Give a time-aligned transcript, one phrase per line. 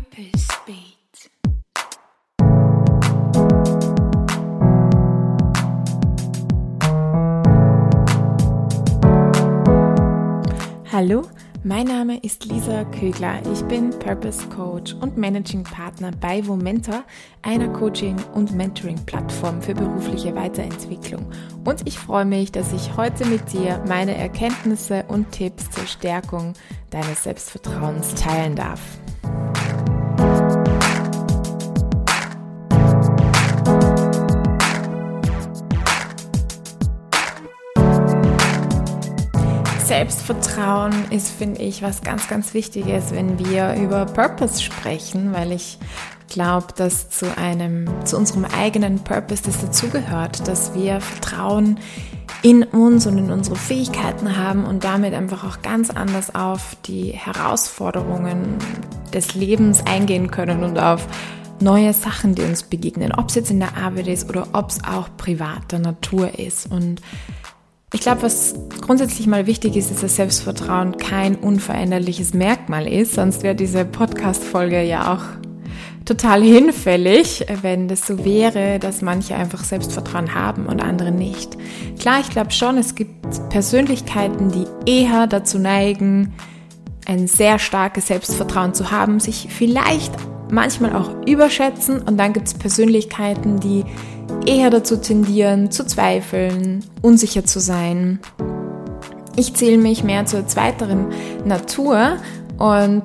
[0.00, 1.30] Purpose Beat.
[10.90, 11.22] Hallo,
[11.64, 13.40] mein Name ist Lisa Kögler.
[13.52, 17.04] Ich bin Purpose Coach und Managing Partner bei Womentor,
[17.42, 21.30] einer Coaching- und Mentoring-Plattform für berufliche Weiterentwicklung.
[21.64, 26.54] Und ich freue mich, dass ich heute mit dir meine Erkenntnisse und Tipps zur Stärkung
[26.90, 28.80] deines Selbstvertrauens teilen darf.
[39.90, 45.78] Selbstvertrauen ist, finde ich, was ganz, ganz Wichtiges, wenn wir über Purpose sprechen, weil ich
[46.28, 51.80] glaube, dass zu einem, zu unserem eigenen Purpose das dazugehört, dass wir Vertrauen
[52.42, 57.10] in uns und in unsere Fähigkeiten haben und damit einfach auch ganz anders auf die
[57.10, 58.58] Herausforderungen
[59.12, 61.04] des Lebens eingehen können und auf
[61.58, 64.84] neue Sachen, die uns begegnen, ob es jetzt in der Arbeit ist oder ob es
[64.84, 66.70] auch privater Natur ist.
[66.70, 67.02] Und
[67.92, 73.14] ich glaube, was grundsätzlich mal wichtig ist, ist, dass Selbstvertrauen kein unveränderliches Merkmal ist.
[73.14, 75.24] Sonst wäre diese Podcast-Folge ja auch
[76.04, 81.56] total hinfällig, wenn das so wäre, dass manche einfach Selbstvertrauen haben und andere nicht.
[81.98, 86.32] Klar, ich glaube schon, es gibt Persönlichkeiten, die eher dazu neigen,
[87.06, 90.12] ein sehr starkes Selbstvertrauen zu haben, sich vielleicht
[90.50, 93.84] manchmal auch überschätzen und dann gibt es Persönlichkeiten, die
[94.46, 98.20] eher dazu tendieren, zu zweifeln, unsicher zu sein.
[99.36, 101.06] Ich zähle mich mehr zur zweiteren
[101.44, 102.16] Natur
[102.58, 103.04] und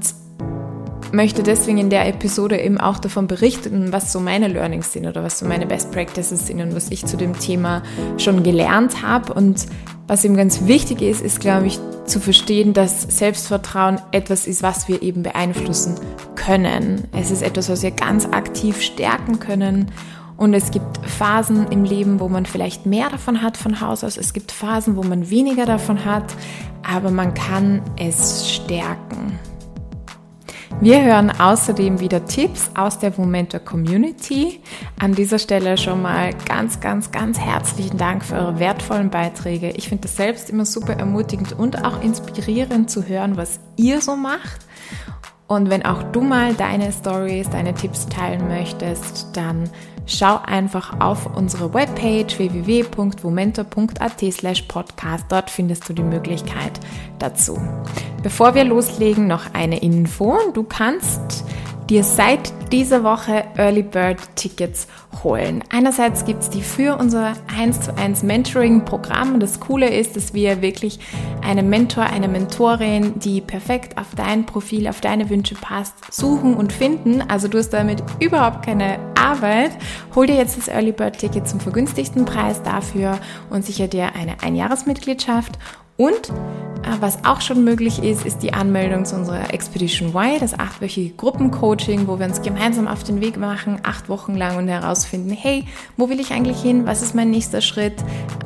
[1.11, 5.23] möchte deswegen in der Episode eben auch davon berichten, was so meine Learnings sind oder
[5.23, 7.81] was so meine Best Practices sind und was ich zu dem Thema
[8.17, 9.33] schon gelernt habe.
[9.33, 9.65] Und
[10.07, 14.87] was eben ganz wichtig ist, ist, glaube ich, zu verstehen, dass Selbstvertrauen etwas ist, was
[14.87, 15.95] wir eben beeinflussen
[16.35, 17.05] können.
[17.17, 19.91] Es ist etwas, was wir ganz aktiv stärken können
[20.37, 24.17] und es gibt Phasen im Leben, wo man vielleicht mehr davon hat von Haus aus.
[24.17, 26.35] Es gibt Phasen, wo man weniger davon hat,
[26.83, 29.39] aber man kann es stärken.
[30.81, 34.59] Wir hören außerdem wieder Tipps aus der Momento Community.
[34.99, 39.69] An dieser Stelle schon mal ganz, ganz, ganz herzlichen Dank für eure wertvollen Beiträge.
[39.71, 44.17] Ich finde das selbst immer super ermutigend und auch inspirierend zu hören, was ihr so
[44.17, 44.65] macht.
[45.47, 49.69] Und wenn auch du mal deine Stories, deine Tipps teilen möchtest, dann
[50.05, 55.25] schau einfach auf unsere Webpage www.momento.at slash podcast.
[55.29, 56.79] Dort findest du die Möglichkeit
[57.19, 57.59] dazu.
[58.23, 60.37] Bevor wir loslegen, noch eine Info.
[60.53, 61.45] Du kannst
[61.89, 64.87] dir seit dieser Woche Early Bird Tickets
[65.23, 65.63] holen.
[65.69, 69.39] Einerseits gibt es die für unser 1 zu 1 Mentoring Programm.
[69.39, 70.99] Das Coole ist, dass wir wirklich
[71.43, 76.73] einen Mentor, eine Mentorin, die perfekt auf dein Profil, auf deine Wünsche passt, suchen und
[76.73, 77.21] finden.
[77.21, 79.71] Also du hast damit überhaupt keine Arbeit.
[80.15, 83.19] Hol dir jetzt das Early Bird Ticket zum vergünstigsten Preis dafür
[83.49, 85.59] und sicher dir eine Einjahresmitgliedschaft
[85.97, 86.29] und
[86.85, 91.15] äh, was auch schon möglich ist, ist die Anmeldung zu unserer Expedition Y, das achtwöchige
[91.15, 95.65] Gruppencoaching, wo wir uns gemeinsam auf den Weg machen, acht Wochen lang und herausfinden, hey,
[95.97, 96.85] wo will ich eigentlich hin?
[96.85, 97.95] Was ist mein nächster Schritt?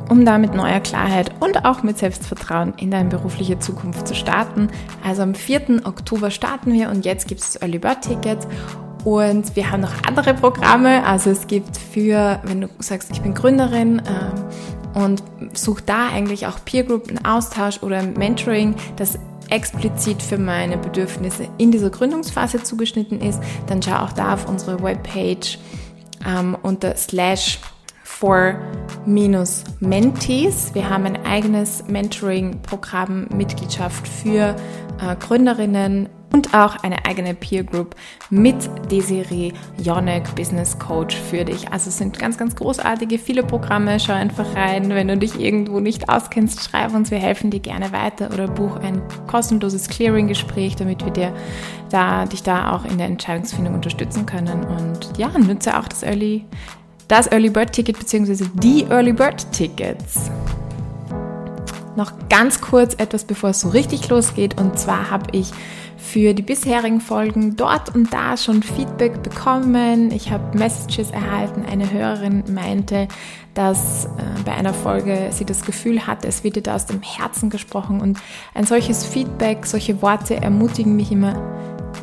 [0.08, 4.68] Um da mit neuer Klarheit und auch mit Selbstvertrauen in deine berufliche Zukunft zu starten.
[5.04, 5.82] Also am 4.
[5.84, 8.38] Oktober starten wir und jetzt gibt es das Early Bird Ticket.
[9.04, 11.04] Und wir haben noch andere Programme.
[11.06, 15.22] Also es gibt für, wenn du sagst, ich bin Gründerin, äh, und
[15.54, 19.18] suche da eigentlich auch Peer Group, einen Austausch oder Mentoring, das
[19.50, 24.82] explizit für meine Bedürfnisse in dieser Gründungsphase zugeschnitten ist, dann schau auch da auf unsere
[24.82, 25.58] Webpage
[26.26, 27.58] ähm, unter slash
[28.20, 28.54] for
[29.06, 30.74] minus Mentees.
[30.74, 34.56] Wir haben ein eigenes Mentoring-Programm, Mitgliedschaft für
[35.00, 37.96] äh, Gründerinnen, und auch eine eigene Peer Group
[38.30, 38.56] mit
[38.90, 39.52] Desiree
[39.82, 41.72] Jonek, Business Coach für dich.
[41.72, 43.98] Also es sind ganz, ganz großartige, viele Programme.
[43.98, 44.90] Schau einfach rein.
[44.90, 48.76] Wenn du dich irgendwo nicht auskennst, schreib uns, wir helfen dir gerne weiter oder buch
[48.76, 51.34] ein kostenloses Clearing-Gespräch, damit wir dir
[51.90, 54.64] da, dich da auch in der Entscheidungsfindung unterstützen können.
[54.64, 56.44] Und ja, nutze auch das Early,
[57.08, 58.44] das Early Bird Ticket bzw.
[58.54, 60.30] die Early Bird Tickets.
[61.96, 64.60] Noch ganz kurz etwas, bevor es so richtig losgeht.
[64.60, 65.50] Und zwar habe ich
[66.00, 70.10] für die bisherigen Folgen dort und da schon Feedback bekommen.
[70.10, 71.64] Ich habe Messages erhalten.
[71.70, 73.06] Eine Hörerin meinte,
[73.54, 74.08] dass äh,
[74.44, 78.00] bei einer Folge sie das Gefühl hatte, es wird ihr aus dem Herzen gesprochen.
[78.00, 78.18] Und
[78.54, 81.34] ein solches Feedback, solche Worte ermutigen mich immer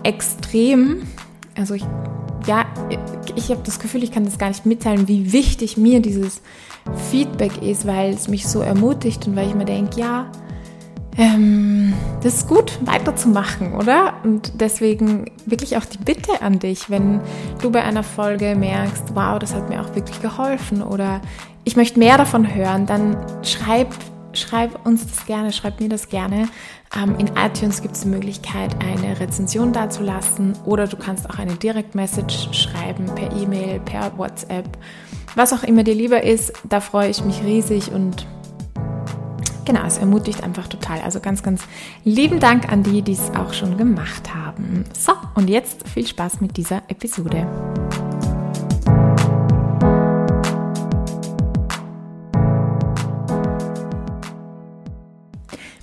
[0.03, 1.07] extrem.
[1.55, 1.85] Also ich,
[2.45, 2.65] ja,
[3.35, 6.41] ich habe das Gefühl, ich kann das gar nicht mitteilen, wie wichtig mir dieses
[7.11, 10.31] Feedback ist, weil es mich so ermutigt und weil ich mir denke, ja,
[11.17, 14.13] ähm, das ist gut, weiterzumachen, oder?
[14.23, 17.21] Und deswegen wirklich auch die Bitte an dich, wenn
[17.61, 21.21] du bei einer Folge merkst, wow, das hat mir auch wirklich geholfen oder
[21.63, 23.87] ich möchte mehr davon hören, dann schreib,
[24.33, 26.49] schreib uns das gerne, schreib mir das gerne.
[26.95, 31.55] Ähm, in iTunes gibt es die Möglichkeit, eine Rezension dazulassen oder du kannst auch eine
[31.55, 34.65] Direct-Message schreiben per E-Mail, per WhatsApp,
[35.35, 36.53] was auch immer dir lieber ist.
[36.69, 38.27] Da freue ich mich riesig und
[39.67, 41.01] genau, es ermutigt einfach total.
[41.01, 41.61] Also ganz, ganz
[42.03, 44.85] lieben Dank an die, die es auch schon gemacht haben.
[44.97, 47.45] So, und jetzt viel Spaß mit dieser Episode.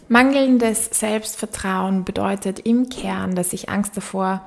[0.09, 4.41] Mangelndes Selbstvertrauen bedeutet im Kern, dass ich Angst davor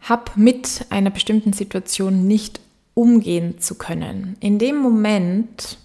[0.00, 2.60] habe, mit einer bestimmten Situation nicht
[2.94, 4.36] umgehen zu können.
[4.40, 5.78] In dem Moment,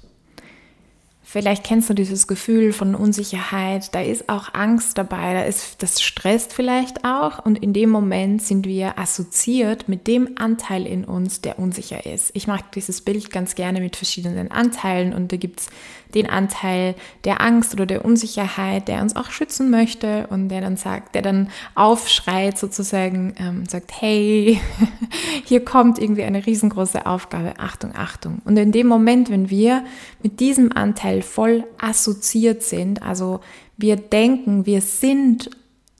[1.33, 5.99] Vielleicht kennst du dieses Gefühl von Unsicherheit, da ist auch Angst dabei, da ist das
[5.99, 7.43] stresst vielleicht auch.
[7.43, 12.29] Und in dem Moment sind wir assoziiert mit dem Anteil in uns, der unsicher ist.
[12.35, 15.69] Ich mag dieses Bild ganz gerne mit verschiedenen Anteilen und da gibt es
[16.13, 20.77] den Anteil der Angst oder der Unsicherheit, der uns auch schützen möchte und der dann
[20.77, 24.59] sagt, der dann aufschreit sozusagen, ähm, sagt, hey,
[25.45, 28.41] hier kommt irgendwie eine riesengroße Aufgabe, Achtung, Achtung.
[28.45, 29.83] Und in dem Moment, wenn wir
[30.21, 33.01] mit diesem Anteil voll assoziiert sind.
[33.03, 33.39] Also
[33.77, 35.49] wir denken, wir sind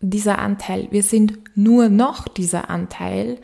[0.02, 3.38] dieser Anteil, wir sind nur noch dieser Anteil,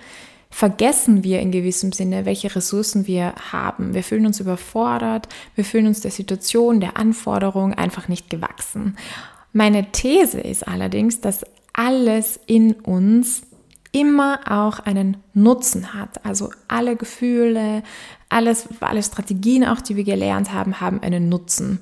[0.49, 3.93] vergessen wir in gewissem Sinne, welche Ressourcen wir haben.
[3.93, 8.97] Wir fühlen uns überfordert, wir fühlen uns der Situation, der Anforderung einfach nicht gewachsen.
[9.53, 13.43] Meine These ist allerdings, dass alles in uns
[13.91, 16.23] immer auch einen Nutzen hat.
[16.25, 17.83] Also alle Gefühle,
[18.29, 21.79] alles, alle Strategien auch, die wir gelernt haben, haben einen Nutzen.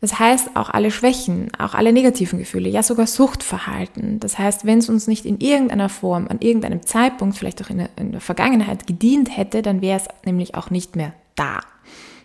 [0.00, 4.20] Das heißt, auch alle Schwächen, auch alle negativen Gefühle, ja sogar Suchtverhalten.
[4.20, 7.78] Das heißt, wenn es uns nicht in irgendeiner Form, an irgendeinem Zeitpunkt, vielleicht auch in
[7.78, 11.60] der, in der Vergangenheit gedient hätte, dann wäre es nämlich auch nicht mehr da.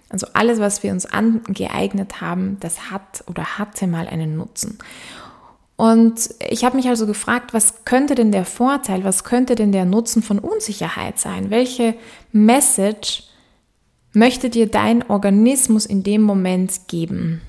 [0.10, 4.78] Also alles, was wir uns angeeignet haben, das hat oder hatte mal einen Nutzen.
[5.76, 9.86] Und ich habe mich also gefragt, was könnte denn der Vorteil, was könnte denn der
[9.86, 11.50] Nutzen von Unsicherheit sein?
[11.50, 11.96] Welche
[12.32, 13.24] Message
[14.12, 17.42] möchte dir dein Organismus in dem Moment geben?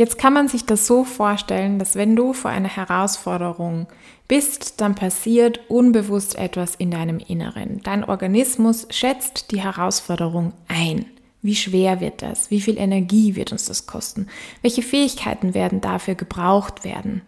[0.00, 3.86] Jetzt kann man sich das so vorstellen, dass wenn du vor einer Herausforderung
[4.28, 7.82] bist, dann passiert unbewusst etwas in deinem Inneren.
[7.82, 11.04] Dein Organismus schätzt die Herausforderung ein.
[11.42, 12.50] Wie schwer wird das?
[12.50, 14.28] Wie viel Energie wird uns das kosten?
[14.62, 17.20] Welche Fähigkeiten werden dafür gebraucht werden?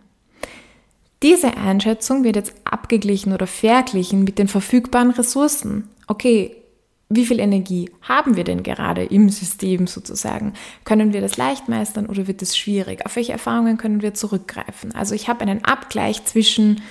[1.22, 5.90] Diese Einschätzung wird jetzt abgeglichen oder verglichen mit den verfügbaren Ressourcen.
[6.06, 6.56] Okay,
[7.14, 10.54] wie viel Energie haben wir denn gerade im System sozusagen?
[10.84, 13.04] Können wir das leicht meistern oder wird es schwierig?
[13.06, 14.94] Auf welche Erfahrungen können wir zurückgreifen?
[14.94, 16.82] Also ich habe einen Abgleich zwischen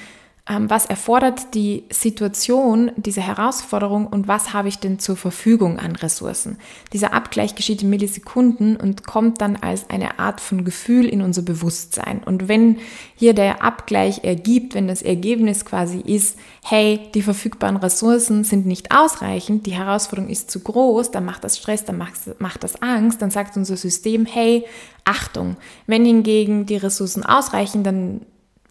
[0.47, 6.57] was erfordert die Situation, diese Herausforderung und was habe ich denn zur Verfügung an Ressourcen.
[6.93, 11.43] Dieser Abgleich geschieht in Millisekunden und kommt dann als eine Art von Gefühl in unser
[11.43, 12.23] Bewusstsein.
[12.23, 12.79] Und wenn
[13.15, 18.91] hier der Abgleich ergibt, wenn das Ergebnis quasi ist, hey, die verfügbaren Ressourcen sind nicht
[18.91, 23.31] ausreichend, die Herausforderung ist zu groß, dann macht das Stress, dann macht das Angst, dann
[23.31, 24.65] sagt unser System, hey,
[25.05, 25.57] Achtung.
[25.85, 28.21] Wenn hingegen die Ressourcen ausreichen, dann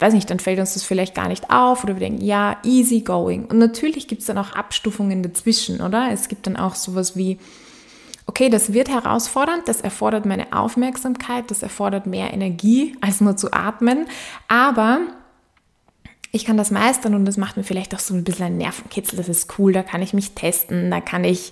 [0.00, 3.00] weiß nicht, dann fällt uns das vielleicht gar nicht auf oder wir denken, ja, easy
[3.00, 3.46] going.
[3.46, 6.10] Und natürlich gibt es dann auch Abstufungen dazwischen, oder?
[6.12, 7.38] Es gibt dann auch sowas wie,
[8.26, 13.52] okay, das wird herausfordernd, das erfordert meine Aufmerksamkeit, das erfordert mehr Energie, als nur zu
[13.52, 14.06] atmen,
[14.48, 15.00] aber
[16.32, 19.16] ich kann das meistern und das macht mir vielleicht auch so ein bisschen einen Nervenkitzel.
[19.16, 21.50] Das ist cool, da kann ich mich testen, da kann ich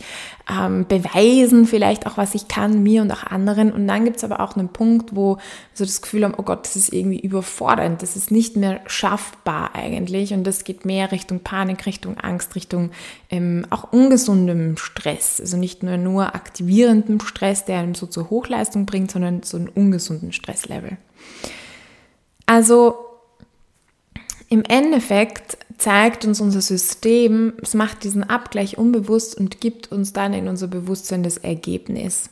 [0.49, 3.73] ähm, beweisen, vielleicht auch, was ich kann, mir und auch anderen.
[3.73, 5.39] Und dann gibt es aber auch einen Punkt, wo
[5.75, 9.75] so das Gefühl haben, oh Gott, das ist irgendwie überfordernd, das ist nicht mehr schaffbar
[9.75, 10.33] eigentlich.
[10.33, 12.91] Und das geht mehr Richtung Panik, Richtung Angst, Richtung
[13.31, 15.41] ähm, auch ungesundem Stress.
[15.41, 19.69] Also nicht nur nur aktivierendem Stress, der einem so zur Hochleistung bringt, sondern so einen
[19.69, 20.99] ungesunden Stresslevel.
[22.47, 23.08] Also
[24.49, 30.33] im Endeffekt zeigt uns unser System, es macht diesen Abgleich unbewusst und gibt uns dann
[30.33, 32.31] in unser Bewusstsein das Ergebnis.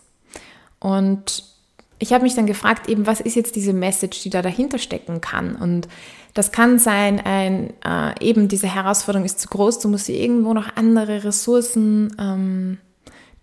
[0.80, 1.44] Und
[1.98, 5.20] ich habe mich dann gefragt, eben, was ist jetzt diese Message, die da dahinter stecken
[5.20, 5.56] kann?
[5.56, 5.88] Und
[6.34, 10.52] das kann sein, ein, äh, eben diese Herausforderung ist zu groß, du musst dir irgendwo
[10.52, 12.78] noch andere Ressourcen ähm,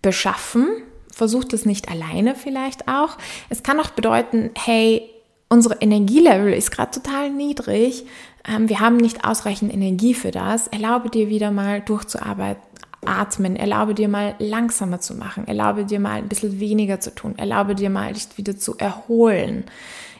[0.02, 0.68] beschaffen.
[1.12, 3.18] Versuch das nicht alleine vielleicht auch.
[3.48, 5.08] Es kann auch bedeuten, hey,
[5.48, 8.04] unsere Energielevel ist gerade total niedrig
[8.46, 12.62] wir haben nicht ausreichend Energie für das, erlaube dir wieder mal durchzuarbeiten,
[13.04, 17.34] atmen, erlaube dir mal langsamer zu machen, erlaube dir mal ein bisschen weniger zu tun,
[17.38, 19.64] erlaube dir mal dich wieder zu erholen.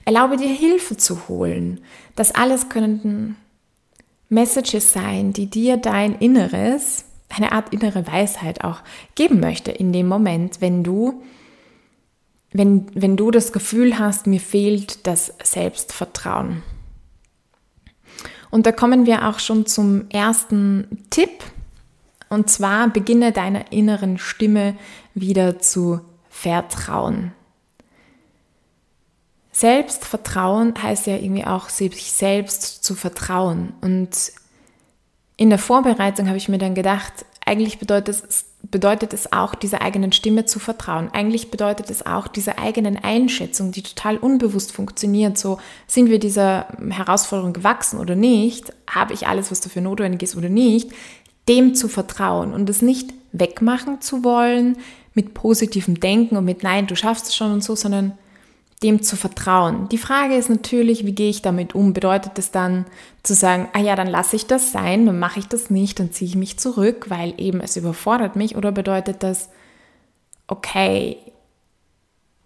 [0.07, 1.81] Erlaube dir Hilfe zu holen.
[2.15, 3.37] Das alles können
[4.29, 8.81] Messages sein, die dir dein Inneres, eine Art innere Weisheit auch
[9.15, 11.23] geben möchte in dem Moment, wenn du
[12.57, 16.63] wenn, wenn du das Gefühl hast, mir fehlt das Selbstvertrauen.
[18.55, 21.43] Und da kommen wir auch schon zum ersten Tipp.
[22.29, 24.77] Und zwar beginne deiner inneren Stimme
[25.13, 27.33] wieder zu vertrauen.
[29.51, 33.73] Selbstvertrauen heißt ja irgendwie auch, sich selbst zu vertrauen.
[33.81, 34.31] Und
[35.37, 39.83] in der Vorbereitung habe ich mir dann gedacht, eigentlich bedeutet es, bedeutet es auch, dieser
[39.83, 41.11] eigenen Stimme zu vertrauen.
[41.13, 46.69] Eigentlich bedeutet es auch, dieser eigenen Einschätzung, die total unbewusst funktioniert, so sind wir dieser
[46.91, 50.91] Herausforderung gewachsen oder nicht, habe ich alles, was dafür notwendig ist oder nicht,
[51.49, 54.79] dem zu vertrauen und es nicht wegmachen zu wollen
[55.13, 58.17] mit positivem Denken und mit Nein, du schaffst es schon und so, sondern
[58.83, 59.89] dem zu vertrauen.
[59.89, 61.93] Die Frage ist natürlich, wie gehe ich damit um?
[61.93, 62.87] Bedeutet es dann
[63.23, 66.13] zu sagen, ah ja, dann lasse ich das sein, dann mache ich das nicht, dann
[66.13, 68.57] ziehe ich mich zurück, weil eben es überfordert mich?
[68.57, 69.49] Oder bedeutet das,
[70.47, 71.17] okay,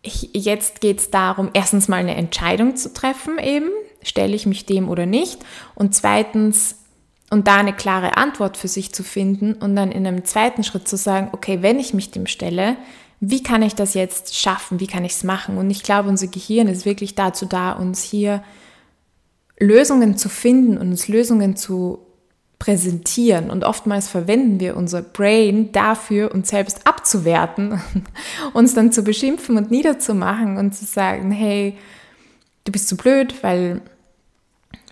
[0.03, 3.71] ich, jetzt geht es darum, erstens mal eine Entscheidung zu treffen, eben,
[4.03, 5.45] stelle ich mich dem oder nicht?
[5.75, 6.77] Und zweitens,
[7.31, 10.89] und da eine klare Antwort für sich zu finden und dann in einem zweiten Schritt
[10.89, 12.77] zu sagen, okay, wenn ich mich dem stelle,
[13.21, 14.81] wie kann ich das jetzt schaffen?
[14.81, 15.59] Wie kann ich es machen?
[15.59, 18.43] Und ich glaube, unser Gehirn ist wirklich dazu da, uns hier
[19.59, 21.99] Lösungen zu finden und uns Lösungen zu
[22.59, 23.51] präsentieren.
[23.51, 27.81] Und oftmals verwenden wir unser Brain dafür, uns selbst abzuwerten,
[28.53, 31.77] uns dann zu beschimpfen und niederzumachen und zu sagen, hey,
[32.65, 33.81] du bist zu blöd, weil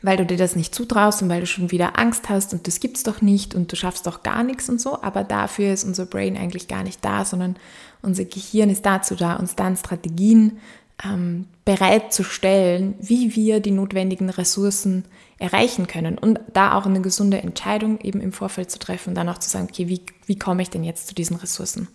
[0.07, 2.81] weil du dir das nicht zutraust und weil du schon wieder Angst hast und das
[2.81, 6.07] gibt's doch nicht und du schaffst doch gar nichts und so, aber dafür ist unser
[6.07, 7.57] Brain eigentlich gar nicht da, sondern
[8.03, 10.59] unser Gehirn ist dazu da, uns dann Strategien
[11.05, 15.05] ähm, bereitzustellen, wie wir die notwendigen Ressourcen
[15.39, 19.29] erreichen können und da auch eine gesunde Entscheidung eben im Vorfeld zu treffen und dann
[19.29, 21.89] auch zu sagen, okay, wie, wie komme ich denn jetzt zu diesen Ressourcen?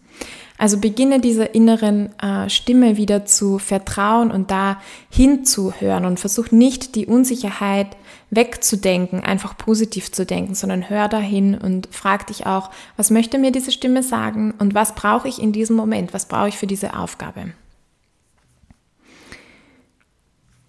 [0.60, 6.94] Also beginne dieser inneren äh, Stimme wieder zu vertrauen und da hinzuhören und versuch nicht
[6.94, 7.96] die Unsicherheit
[8.32, 13.52] wegzudenken, einfach positiv zu denken, sondern hör dahin und frag dich auch, was möchte mir
[13.52, 16.98] diese Stimme sagen und was brauche ich in diesem Moment, was brauche ich für diese
[16.98, 17.52] Aufgabe?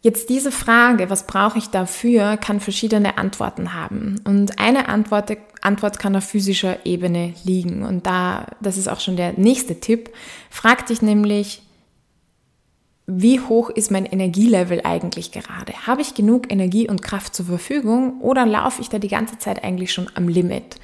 [0.02, 4.20] Jetzt diese Frage, was brauche ich dafür, kann verschiedene Antworten haben.
[4.24, 7.84] Und eine Antwort, Antwort kann auf physischer Ebene liegen.
[7.84, 10.10] Und da, das ist auch schon der nächste Tipp,
[10.50, 11.62] frag dich nämlich,
[13.06, 15.72] wie hoch ist mein Energielevel eigentlich gerade?
[15.86, 19.64] Habe ich genug Energie und Kraft zur Verfügung oder laufe ich da die ganze Zeit
[19.64, 20.76] eigentlich schon am Limit?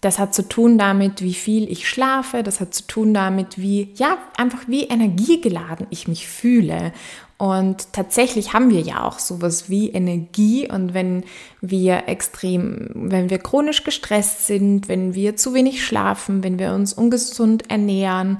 [0.00, 2.42] Das hat zu tun damit, wie viel ich schlafe.
[2.42, 6.92] Das hat zu tun damit, wie, ja, einfach wie energiegeladen ich mich fühle.
[7.38, 10.68] Und tatsächlich haben wir ja auch sowas wie Energie.
[10.68, 11.22] Und wenn
[11.60, 16.92] wir extrem, wenn wir chronisch gestresst sind, wenn wir zu wenig schlafen, wenn wir uns
[16.92, 18.38] ungesund ernähren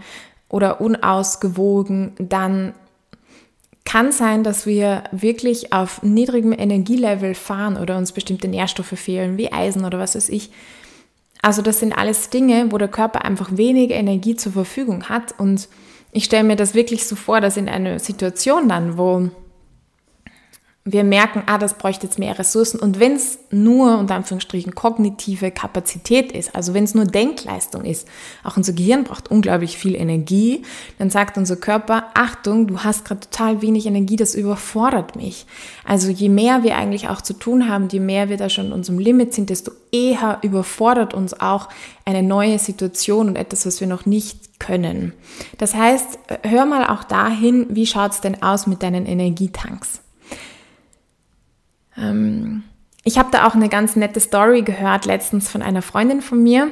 [0.49, 2.75] oder unausgewogen, dann
[3.85, 9.53] kann sein, dass wir wirklich auf niedrigem Energielevel fahren oder uns bestimmte Nährstoffe fehlen, wie
[9.53, 10.51] Eisen oder was weiß ich.
[11.43, 15.35] Also das sind alles Dinge, wo der Körper einfach wenig Energie zur Verfügung hat.
[15.39, 15.69] Und
[16.12, 19.31] ich stelle mir das wirklich so vor, dass in einer Situation dann, wo
[20.85, 22.81] wir merken, ah, das bräuchte jetzt mehr Ressourcen.
[22.81, 28.09] Und wenn es nur, unter Anführungsstrichen, kognitive Kapazität ist, also wenn es nur Denkleistung ist,
[28.43, 30.62] auch unser Gehirn braucht unglaublich viel Energie,
[30.99, 35.47] dann sagt unser Körper, Achtung, du hast gerade total wenig Energie, das überfordert mich.
[35.85, 38.73] Also je mehr wir eigentlich auch zu tun haben, je mehr wir da schon in
[38.73, 41.69] unserem Limit sind, desto eher überfordert uns auch
[42.05, 45.12] eine neue Situation und etwas, was wir noch nicht können.
[45.59, 50.01] Das heißt, hör mal auch dahin, wie schaut es denn aus mit deinen Energietanks?
[52.02, 52.64] Ähm,
[53.04, 56.71] ich habe da auch eine ganz nette Story gehört letztens von einer Freundin von mir.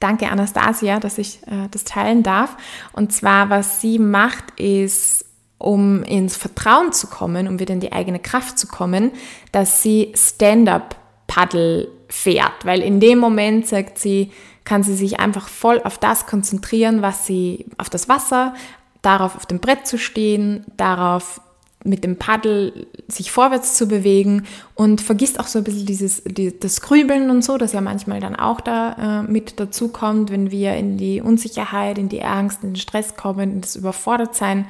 [0.00, 2.56] Danke Anastasia, dass ich äh, das teilen darf.
[2.92, 5.24] Und zwar, was sie macht, ist,
[5.58, 9.12] um ins Vertrauen zu kommen, um wieder in die eigene Kraft zu kommen,
[9.52, 12.64] dass sie Stand-up-Paddle fährt.
[12.64, 14.30] Weil in dem Moment, sagt sie,
[14.64, 18.54] kann sie sich einfach voll auf das konzentrieren, was sie, auf das Wasser,
[19.02, 21.40] darauf auf dem Brett zu stehen, darauf
[21.84, 26.58] mit dem Paddel sich vorwärts zu bewegen und vergisst auch so ein bisschen dieses, die,
[26.58, 30.50] das Grübeln und so, das ja manchmal dann auch da äh, mit dazu kommt, wenn
[30.50, 34.66] wir in die Unsicherheit, in die Angst, in den Stress kommen, in das Überfordertsein.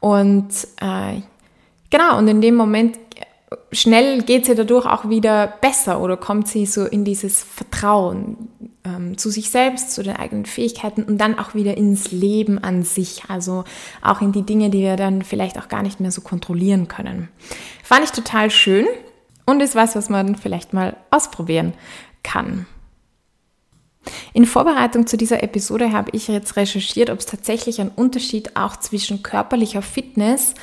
[0.00, 0.48] Und
[0.80, 1.20] äh,
[1.90, 2.98] genau, und in dem Moment
[3.70, 8.48] schnell geht sie dadurch auch wieder besser oder kommt sie so in dieses Vertrauen.
[8.86, 12.84] Ähm, zu sich selbst, zu den eigenen Fähigkeiten und dann auch wieder ins Leben an
[12.84, 13.64] sich, also
[14.00, 17.28] auch in die Dinge, die wir dann vielleicht auch gar nicht mehr so kontrollieren können.
[17.82, 18.86] Fand ich total schön
[19.44, 21.74] und ist was, was man vielleicht mal ausprobieren
[22.22, 22.66] kann.
[24.32, 28.76] In Vorbereitung zu dieser Episode habe ich jetzt recherchiert, ob es tatsächlich einen Unterschied auch
[28.76, 30.54] zwischen körperlicher Fitness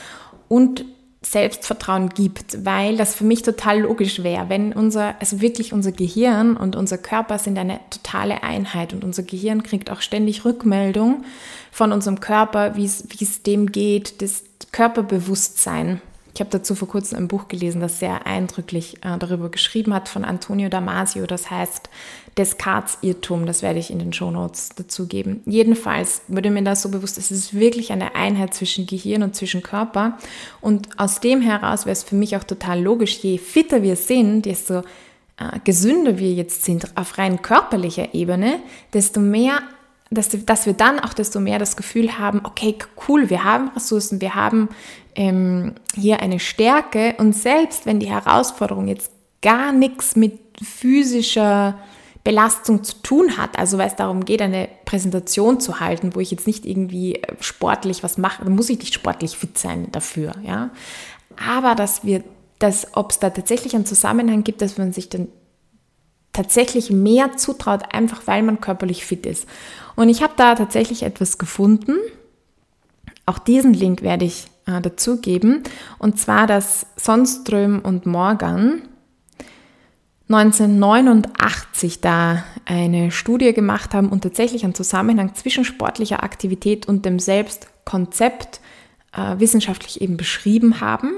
[0.48, 0.86] und
[1.26, 6.58] Selbstvertrauen gibt, weil das für mich total logisch wäre, wenn unser, also wirklich unser Gehirn
[6.58, 11.24] und unser Körper sind eine totale Einheit und unser Gehirn kriegt auch ständig Rückmeldung
[11.72, 16.02] von unserem Körper, wie es dem geht, das Körperbewusstsein
[16.34, 20.10] ich habe dazu vor kurzem ein Buch gelesen, das sehr eindrücklich äh, darüber geschrieben hat
[20.10, 21.28] von Antonio Damasio.
[21.28, 21.90] Das heißt
[22.38, 23.46] Descartes-Irrtum.
[23.46, 25.42] Das werde ich in den Shownotes dazu geben.
[25.46, 29.62] Jedenfalls wurde mir das so bewusst, es ist wirklich eine Einheit zwischen Gehirn und zwischen
[29.62, 30.18] Körper.
[30.62, 34.46] Und aus dem heraus wäre es für mich auch total logisch, je fitter wir sind,
[34.46, 34.80] desto
[35.38, 38.60] äh, gesünder wir jetzt sind auf rein körperlicher Ebene,
[38.94, 39.60] desto mehr
[40.14, 42.76] dass, dass wir dann auch desto mehr das Gefühl haben, okay,
[43.08, 44.70] cool, wir haben Ressourcen, wir haben
[45.16, 49.12] ähm, hier eine Stärke und selbst wenn die Herausforderung jetzt
[49.42, 51.80] gar nichts mit physischer
[52.24, 56.32] Belastung zu tun hat, also weil es darum geht, eine Präsentation zu halten, wo ich
[56.32, 60.70] jetzt nicht irgendwie äh, sportlich was mache, muss ich nicht sportlich fit sein dafür, ja.
[61.46, 62.24] Aber dass wir,
[62.60, 65.28] dass, ob es da tatsächlich einen Zusammenhang gibt, dass man sich dann
[66.32, 69.48] tatsächlich mehr zutraut, einfach weil man körperlich fit ist.
[69.96, 71.98] Und ich habe da tatsächlich etwas gefunden.
[73.26, 75.64] Auch diesen Link werde ich äh, dazugeben.
[76.00, 78.82] Und zwar, dass Sonström und Morgan
[80.30, 87.20] 1989 da eine Studie gemacht haben und tatsächlich einen Zusammenhang zwischen sportlicher Aktivität und dem
[87.20, 88.62] Selbstkonzept
[89.16, 91.12] äh, wissenschaftlich eben beschrieben haben.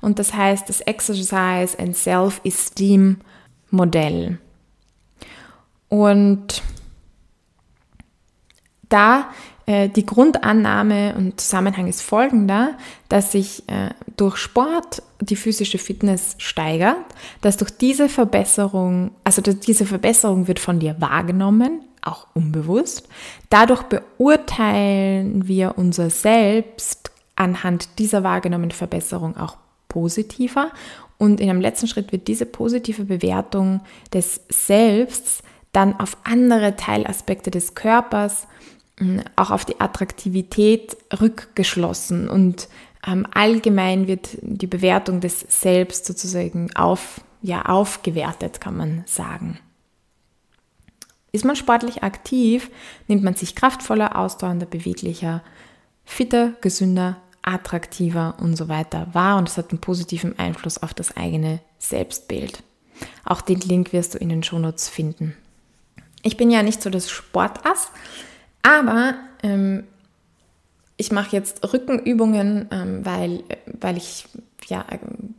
[0.00, 3.18] Und das heißt das Exercise and Self-Esteem
[3.70, 4.38] Modell.
[5.88, 6.62] Und
[8.88, 9.30] da
[9.70, 12.72] die Grundannahme und Zusammenhang ist folgender,
[13.08, 16.96] dass sich äh, durch Sport die physische Fitness steigert,
[17.40, 23.08] dass durch diese Verbesserung, also diese Verbesserung wird von dir wahrgenommen, auch unbewusst.
[23.50, 29.56] Dadurch beurteilen wir unser Selbst anhand dieser wahrgenommenen Verbesserung auch
[29.88, 30.70] positiver
[31.18, 37.50] und in einem letzten Schritt wird diese positive Bewertung des Selbst dann auf andere Teilaspekte
[37.50, 38.46] des Körpers
[39.36, 42.68] auch auf die Attraktivität rückgeschlossen und
[43.06, 49.58] ähm, allgemein wird die Bewertung des Selbst sozusagen auf, ja, aufgewertet, kann man sagen.
[51.32, 52.70] Ist man sportlich aktiv,
[53.06, 55.42] nimmt man sich kraftvoller, ausdauernder, beweglicher,
[56.04, 61.16] fitter, gesünder, attraktiver und so weiter wahr und es hat einen positiven Einfluss auf das
[61.16, 62.62] eigene Selbstbild.
[63.24, 65.36] Auch den Link wirst du in den Shownotes finden.
[66.22, 67.90] Ich bin ja nicht so das Sportass,
[68.62, 69.84] aber ähm,
[70.96, 74.26] ich mache jetzt Rückenübungen, ähm, weil, weil ich
[74.66, 74.84] ja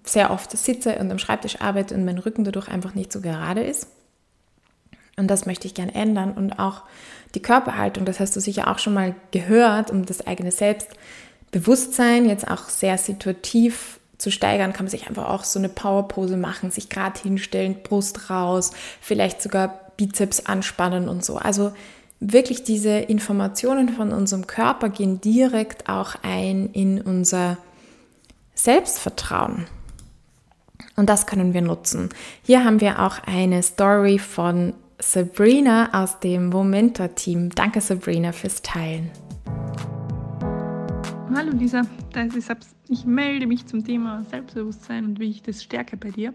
[0.04, 3.62] sehr oft sitze und am Schreibtisch arbeite und mein Rücken dadurch einfach nicht so gerade
[3.62, 3.88] ist.
[5.18, 6.32] Und das möchte ich gerne ändern.
[6.32, 6.84] Und auch
[7.36, 12.48] die Körperhaltung, das hast du sicher auch schon mal gehört, um das eigene Selbstbewusstsein jetzt
[12.48, 16.90] auch sehr situativ zu steigern, kann man sich einfach auch so eine Powerpose machen, sich
[16.90, 21.38] gerade hinstellen, Brust raus, vielleicht sogar Bizeps anspannen und so.
[21.38, 21.72] Also
[22.22, 27.58] wirklich diese Informationen von unserem Körper gehen direkt auch ein in unser
[28.54, 29.66] Selbstvertrauen.
[30.96, 32.10] Und das können wir nutzen.
[32.44, 37.50] Hier haben wir auch eine Story von Sabrina aus dem Momenta-Team.
[37.56, 39.10] Danke, Sabrina, fürs Teilen.
[41.34, 41.82] Hallo Lisa,
[42.88, 46.34] ich melde mich zum Thema Selbstbewusstsein und wie ich das stärke bei dir.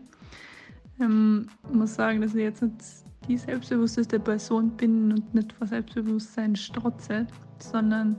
[0.99, 2.65] Ähm, ich muss sagen, dass ich jetzt
[3.29, 7.27] die selbstbewussteste Person bin und nicht vor Selbstbewusstsein strotze,
[7.59, 8.17] sondern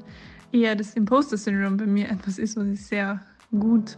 [0.51, 3.97] eher das Imposter-Syndrom bei mir etwas ist, was ich sehr gut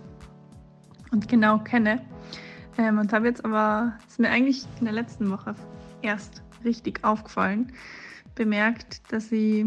[1.12, 2.02] und genau kenne.
[2.78, 5.56] Ähm, und habe jetzt aber, ist mir eigentlich in der letzten Woche
[6.02, 7.72] erst richtig aufgefallen,
[8.36, 9.66] bemerkt, dass ich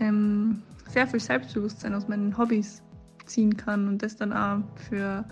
[0.00, 2.82] ähm, sehr viel Selbstbewusstsein aus meinen Hobbys
[3.26, 5.24] ziehen kann und das dann auch für,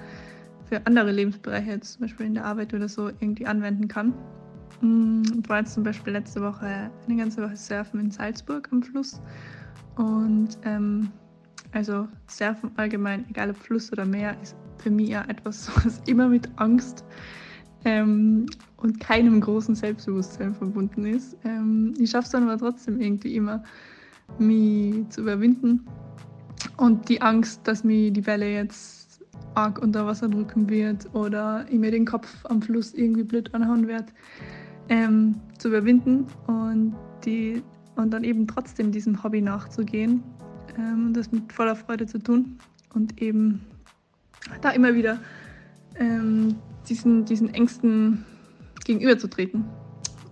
[0.67, 4.13] für andere Lebensbereiche, zum Beispiel in der Arbeit oder so, irgendwie anwenden kann.
[4.81, 8.83] Mm, ich war jetzt zum Beispiel letzte Woche eine ganze Woche surfen in Salzburg am
[8.83, 9.21] Fluss.
[9.97, 11.11] Und ähm,
[11.73, 16.29] also Surfen allgemein, egal ob Fluss oder Meer, ist für mich ja etwas, was immer
[16.29, 17.05] mit Angst
[17.85, 21.37] ähm, und keinem großen Selbstbewusstsein verbunden ist.
[21.45, 23.63] Ähm, ich schaffe es dann aber trotzdem irgendwie immer,
[24.39, 25.87] mich zu überwinden.
[26.77, 31.79] Und die Angst, dass mir die Welle jetzt arg unter Wasser drücken wird oder ich
[31.79, 34.13] mir den Kopf am Fluss irgendwie blöd anhauen werde,
[34.89, 37.63] ähm, zu überwinden und, die,
[37.97, 40.23] und dann eben trotzdem diesem Hobby nachzugehen
[40.77, 42.59] ähm, und das mit voller Freude zu tun
[42.95, 43.61] und eben
[44.61, 45.19] da immer wieder
[45.97, 46.57] ähm,
[46.89, 48.25] diesen, diesen Ängsten
[48.85, 49.65] gegenüberzutreten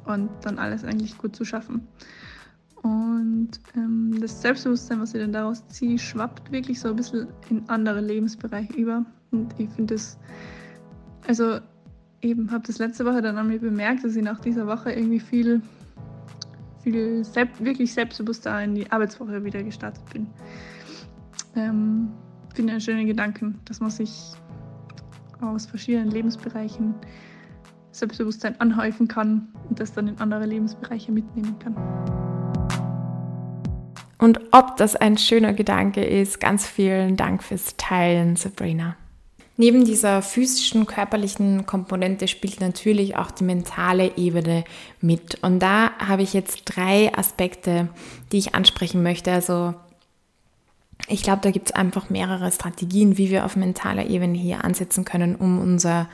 [0.07, 1.87] und dann alles eigentlich gut zu schaffen.
[2.83, 7.69] Und ähm, das Selbstbewusstsein, was ich dann daraus ziehe, schwappt wirklich so ein bisschen in
[7.69, 9.05] andere Lebensbereiche über.
[9.33, 10.17] Und ich finde das,
[11.27, 11.59] also
[12.27, 15.21] eben habe das letzte Woche dann an mir bemerkt, dass ich nach dieser Woche irgendwie
[15.21, 15.63] viel,
[16.83, 20.27] viel selbst, wirklich selbstbewusster in die Arbeitswoche wieder gestartet bin.
[21.55, 22.09] Ähm,
[22.55, 24.33] finde einen schönen Gedanken, dass man sich
[25.41, 26.95] aus verschiedenen Lebensbereichen
[27.93, 31.75] Selbstbewusstsein anhäufen kann und das dann in andere Lebensbereiche mitnehmen kann.
[34.19, 38.97] Und ob das ein schöner Gedanke ist, ganz vielen Dank fürs Teilen, Sabrina.
[39.59, 44.65] Neben dieser physischen, körperlichen Komponente spielt natürlich auch die mentale Ebene
[45.01, 45.43] mit.
[45.43, 47.89] Und da habe ich jetzt drei Aspekte,
[48.33, 49.33] die ich ansprechen möchte.
[49.33, 49.75] Also
[51.09, 55.05] ich glaube, da gibt es einfach mehrere Strategien, wie wir auf mentaler Ebene hier ansetzen
[55.07, 56.09] können, um unser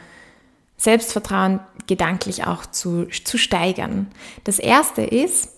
[0.76, 4.08] Selbstvertrauen gedanklich auch zu, zu steigern.
[4.44, 5.50] Das erste ist,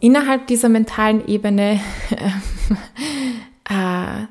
[0.00, 1.80] innerhalb dieser mentalen Ebene
[3.68, 4.26] äh,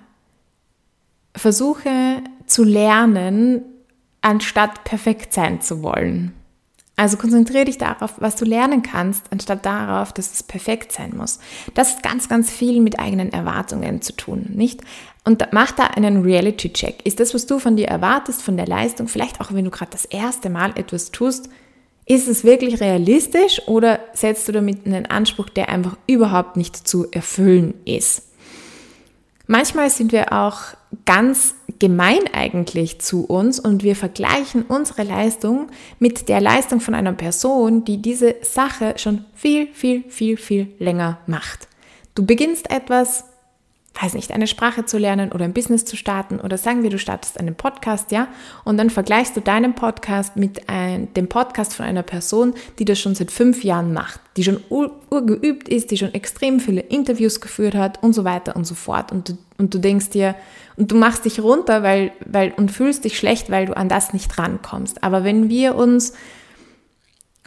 [1.46, 3.62] versuche zu lernen,
[4.22, 6.34] anstatt perfekt sein zu wollen.
[6.96, 11.38] Also konzentriere dich darauf, was du lernen kannst, anstatt darauf, dass es perfekt sein muss.
[11.76, 14.82] Das hat ganz, ganz viel mit eigenen Erwartungen zu tun, nicht?
[15.24, 17.06] Und mach da einen Reality-Check.
[17.06, 19.92] Ist das, was du von dir erwartest, von der Leistung, vielleicht auch wenn du gerade
[19.92, 21.50] das erste Mal etwas tust,
[22.08, 27.06] ist es wirklich realistisch oder setzt du damit einen Anspruch, der einfach überhaupt nicht zu
[27.12, 28.24] erfüllen ist?
[29.48, 35.68] Manchmal sind wir auch ganz gemein eigentlich zu uns und wir vergleichen unsere Leistung
[36.00, 41.20] mit der Leistung von einer Person, die diese Sache schon viel, viel, viel, viel länger
[41.28, 41.68] macht.
[42.14, 43.26] Du beginnst etwas,
[44.02, 47.00] weiß nicht, eine Sprache zu lernen oder ein Business zu starten oder sagen wir, du
[47.00, 48.28] startest einen Podcast, ja,
[48.64, 53.00] und dann vergleichst du deinen Podcast mit ein, dem Podcast von einer Person, die das
[53.00, 57.42] schon seit fünf Jahren macht, die schon ur, urgeübt ist, die schon extrem viele Interviews
[57.42, 59.12] geführt hat und so weiter und so fort.
[59.12, 60.36] Und du, und du denkst dir,
[60.78, 64.14] und du machst dich runter weil, weil, und fühlst dich schlecht, weil du an das
[64.14, 65.04] nicht rankommst.
[65.04, 66.14] Aber wenn wir uns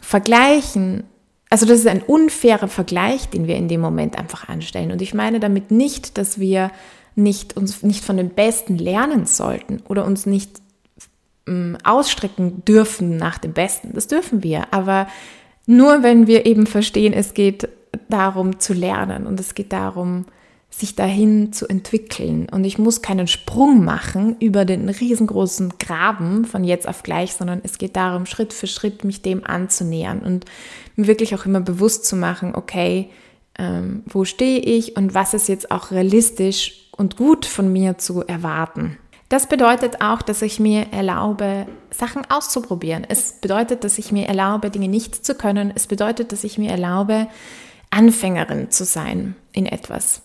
[0.01, 1.03] vergleichen
[1.49, 4.91] also das ist ein unfairer Vergleich, den wir in dem Moment einfach anstellen.
[4.91, 6.71] Und ich meine damit nicht, dass wir
[7.15, 10.61] nicht, uns nicht von den Besten lernen sollten oder uns nicht
[11.47, 13.93] ähm, ausstrecken dürfen nach dem Besten.
[13.93, 14.71] Das dürfen wir.
[14.71, 15.07] Aber
[15.65, 17.67] nur wenn wir eben verstehen, es geht
[18.09, 20.25] darum zu lernen und es geht darum,
[20.69, 22.47] sich dahin zu entwickeln.
[22.49, 27.61] Und ich muss keinen Sprung machen über den riesengroßen Graben von jetzt auf gleich, sondern
[27.63, 30.45] es geht darum, Schritt für Schritt mich dem anzunähern und
[30.95, 33.09] mir wirklich auch immer bewusst zu machen, okay,
[33.57, 38.21] ähm, wo stehe ich und was ist jetzt auch realistisch und gut von mir zu
[38.21, 38.97] erwarten.
[39.27, 43.05] Das bedeutet auch, dass ich mir erlaube, Sachen auszuprobieren.
[43.07, 45.71] Es bedeutet, dass ich mir erlaube, Dinge nicht zu können.
[45.75, 47.27] Es bedeutet, dass ich mir erlaube,
[47.91, 50.23] Anfängerin zu sein in etwas.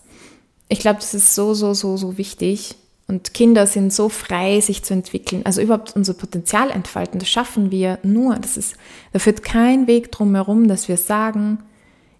[0.67, 2.75] Ich glaube, das ist so, so, so, so wichtig.
[3.07, 5.41] Und Kinder sind so frei, sich zu entwickeln.
[5.45, 8.35] Also überhaupt unser Potenzial entfalten, das schaffen wir nur.
[8.35, 8.75] Das ist,
[9.13, 11.59] da führt kein Weg drum herum, dass wir sagen,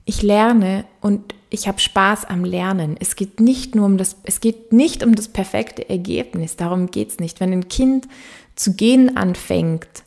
[0.05, 2.95] ich lerne und ich habe Spaß am Lernen.
[2.99, 6.55] Es geht nicht nur um das, es geht nicht um das perfekte Ergebnis.
[6.55, 7.39] Darum geht es nicht.
[7.39, 8.07] Wenn ein Kind
[8.55, 10.04] zu gehen anfängt,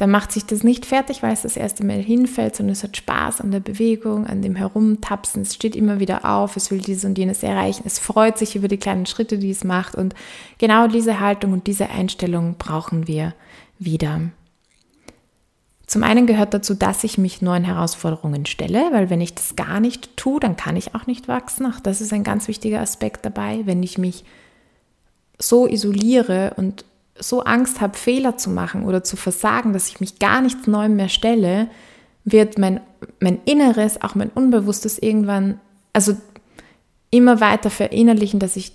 [0.00, 2.96] dann macht sich das nicht fertig, weil es das erste Mal hinfällt, sondern es hat
[2.96, 5.42] Spaß an der Bewegung, an dem Herumtapsen.
[5.42, 7.82] Es steht immer wieder auf, es will dieses und jenes erreichen.
[7.84, 9.96] Es freut sich über die kleinen Schritte, die es macht.
[9.96, 10.14] Und
[10.56, 13.34] genau diese Haltung und diese Einstellung brauchen wir
[13.78, 14.22] wieder.
[15.86, 19.80] Zum einen gehört dazu, dass ich mich neuen Herausforderungen stelle, weil wenn ich das gar
[19.80, 21.66] nicht tue, dann kann ich auch nicht wachsen.
[21.66, 23.66] Auch das ist ein ganz wichtiger Aspekt dabei.
[23.66, 24.24] Wenn ich mich
[25.38, 26.86] so isoliere und
[27.20, 30.96] so Angst habe, Fehler zu machen oder zu versagen, dass ich mich gar nichts Neuem
[30.96, 31.68] mehr stelle,
[32.24, 32.80] wird mein,
[33.20, 35.60] mein Inneres, auch mein Unbewusstes irgendwann,
[35.92, 36.16] also
[37.10, 38.72] immer weiter verinnerlichen, dass ich,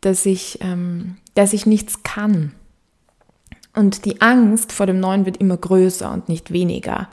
[0.00, 2.52] dass ich, ähm, dass ich nichts kann.
[3.74, 7.08] Und die Angst vor dem Neuen wird immer größer und nicht weniger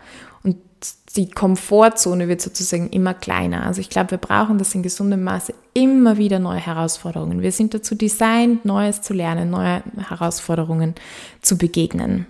[1.15, 3.65] die Komfortzone wird sozusagen immer kleiner.
[3.65, 7.41] Also ich glaube, wir brauchen das in gesundem Maße immer wieder neue Herausforderungen.
[7.41, 10.95] Wir sind dazu designt, Neues zu lernen, neue Herausforderungen
[11.41, 12.25] zu begegnen.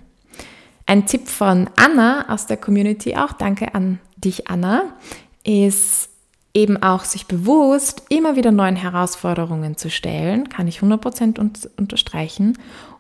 [0.85, 4.83] Ein Tipp von Anna aus der Community, auch danke an dich, Anna,
[5.43, 6.09] ist
[6.53, 12.57] eben auch sich bewusst immer wieder neuen Herausforderungen zu stellen, kann ich 100% unterstreichen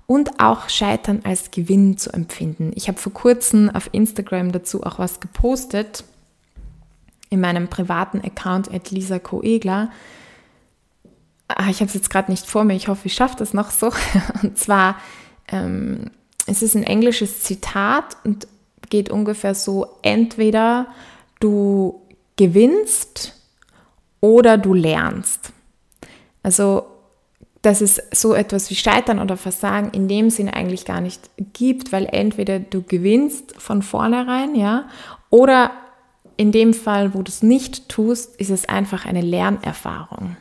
[0.07, 2.71] und auch Scheitern als Gewinn zu empfinden.
[2.75, 6.03] Ich habe vor kurzem auf Instagram dazu auch was gepostet
[7.29, 9.91] in meinem privaten Account at Lisa Koegler.
[11.47, 13.71] Ah, ich habe es jetzt gerade nicht vor mir, ich hoffe, ich schaffe das noch
[13.71, 13.91] so.
[14.43, 14.97] Und zwar,
[15.47, 16.11] ähm,
[16.47, 18.47] es ist ein englisches Zitat und
[18.89, 20.87] geht ungefähr so, entweder
[21.39, 22.01] du
[22.35, 23.33] gewinnst
[24.21, 25.51] oder du lernst.
[26.43, 26.85] Also
[27.65, 31.91] dass es so etwas wie Scheitern oder Versagen in dem Sinne eigentlich gar nicht gibt,
[31.91, 34.87] weil entweder du gewinnst von vornherein, ja,
[35.31, 35.71] oder
[36.37, 40.37] in dem Fall, wo du es nicht tust, ist es einfach eine Lernerfahrung.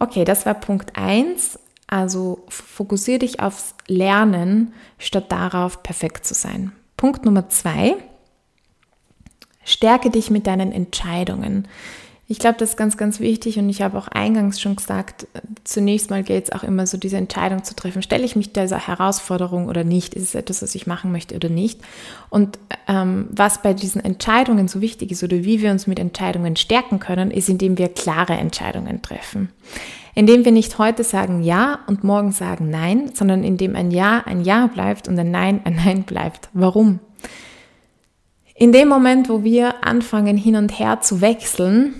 [0.00, 1.60] Okay, das war Punkt 1.
[1.86, 6.72] Also fokussiere dich aufs Lernen, statt darauf, perfekt zu sein.
[6.96, 7.94] Punkt Nummer 2.
[9.64, 11.68] Stärke dich mit deinen Entscheidungen.
[12.32, 15.26] Ich glaube, das ist ganz, ganz wichtig und ich habe auch eingangs schon gesagt,
[15.64, 18.00] zunächst mal geht es auch immer so, diese Entscheidung zu treffen.
[18.00, 20.14] Stelle ich mich dieser Herausforderung oder nicht?
[20.14, 21.82] Ist es etwas, was ich machen möchte oder nicht?
[22.30, 26.56] Und ähm, was bei diesen Entscheidungen so wichtig ist oder wie wir uns mit Entscheidungen
[26.56, 29.50] stärken können, ist, indem wir klare Entscheidungen treffen.
[30.14, 34.42] Indem wir nicht heute sagen Ja und morgen sagen Nein, sondern indem ein Ja ein
[34.42, 36.48] Ja bleibt und ein Nein ein Nein bleibt.
[36.54, 36.98] Warum?
[38.54, 41.92] In dem Moment, wo wir anfangen hin und her zu wechseln,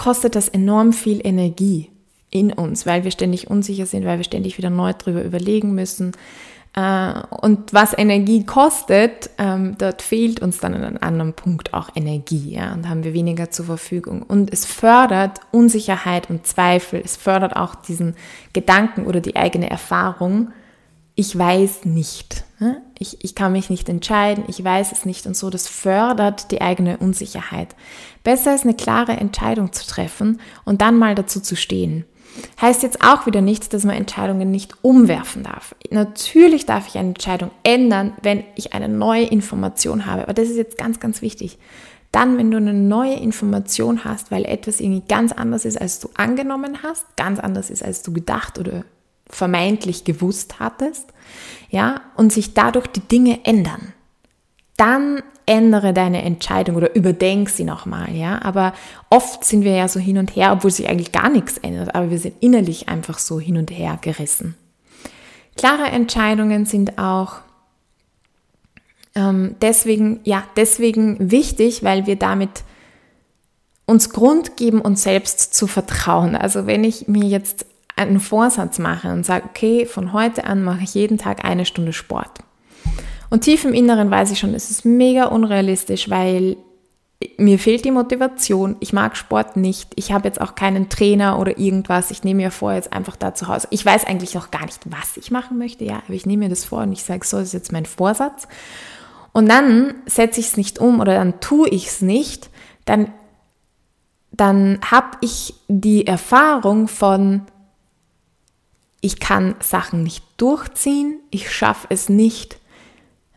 [0.00, 1.90] kostet das enorm viel Energie
[2.30, 6.12] in uns, weil wir ständig unsicher sind, weil wir ständig wieder neu drüber überlegen müssen.
[6.74, 11.90] Äh, und was Energie kostet, ähm, dort fehlt uns dann an einem anderen Punkt auch
[11.94, 14.22] Energie, ja, und haben wir weniger zur Verfügung.
[14.22, 17.02] Und es fördert Unsicherheit und Zweifel.
[17.04, 18.14] Es fördert auch diesen
[18.54, 20.50] Gedanken oder die eigene Erfahrung.
[21.14, 22.44] Ich weiß nicht.
[22.98, 25.48] Ich, ich kann mich nicht entscheiden, ich weiß es nicht und so.
[25.48, 27.74] Das fördert die eigene Unsicherheit.
[28.22, 32.04] Besser ist eine klare Entscheidung zu treffen und dann mal dazu zu stehen.
[32.60, 35.74] Heißt jetzt auch wieder nicht, dass man Entscheidungen nicht umwerfen darf.
[35.90, 40.22] Natürlich darf ich eine Entscheidung ändern, wenn ich eine neue Information habe.
[40.22, 41.58] Aber das ist jetzt ganz, ganz wichtig.
[42.12, 46.10] Dann, wenn du eine neue Information hast, weil etwas irgendwie ganz anders ist, als du
[46.14, 48.84] angenommen hast, ganz anders ist, als du gedacht oder
[49.28, 51.06] vermeintlich gewusst hattest,
[51.70, 53.92] ja, und sich dadurch die Dinge ändern,
[54.76, 58.40] dann ändere deine Entscheidung oder überdenk sie nochmal, ja.
[58.42, 58.72] Aber
[59.08, 62.10] oft sind wir ja so hin und her, obwohl sich eigentlich gar nichts ändert, aber
[62.10, 64.56] wir sind innerlich einfach so hin und her gerissen.
[65.56, 67.40] Klare Entscheidungen sind auch
[69.14, 72.62] ähm, deswegen, ja, deswegen wichtig, weil wir damit
[73.86, 76.36] uns Grund geben, uns selbst zu vertrauen.
[76.36, 77.66] Also wenn ich mir jetzt
[78.08, 81.92] einen Vorsatz mache und sage, okay, von heute an mache ich jeden Tag eine Stunde
[81.92, 82.40] Sport.
[83.30, 86.56] Und tief im Inneren weiß ich schon, es ist mega unrealistisch, weil
[87.36, 88.76] mir fehlt die Motivation.
[88.80, 89.92] Ich mag Sport nicht.
[89.96, 92.10] Ich habe jetzt auch keinen Trainer oder irgendwas.
[92.10, 93.68] Ich nehme mir vor, jetzt einfach da zu Hause.
[93.70, 95.84] Ich weiß eigentlich noch gar nicht, was ich machen möchte.
[95.84, 98.48] Ja, aber ich nehme mir das vor und ich sage, so ist jetzt mein Vorsatz.
[99.32, 102.48] Und dann setze ich es nicht um oder dann tue ich es nicht.
[102.86, 103.12] Dann,
[104.32, 107.42] dann habe ich die Erfahrung von,
[109.00, 112.58] ich kann Sachen nicht durchziehen, ich schaffe es nicht,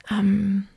[0.09, 0.67] ähm,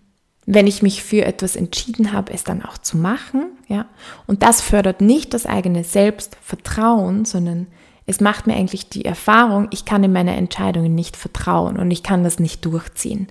[0.46, 3.86] wenn ich mich für etwas entschieden habe, es dann auch zu machen, ja.
[4.26, 7.66] Und das fördert nicht das eigene Selbstvertrauen, sondern
[8.06, 12.04] es macht mir eigentlich die Erfahrung, ich kann in meine Entscheidungen nicht vertrauen und ich
[12.04, 13.26] kann das nicht durchziehen.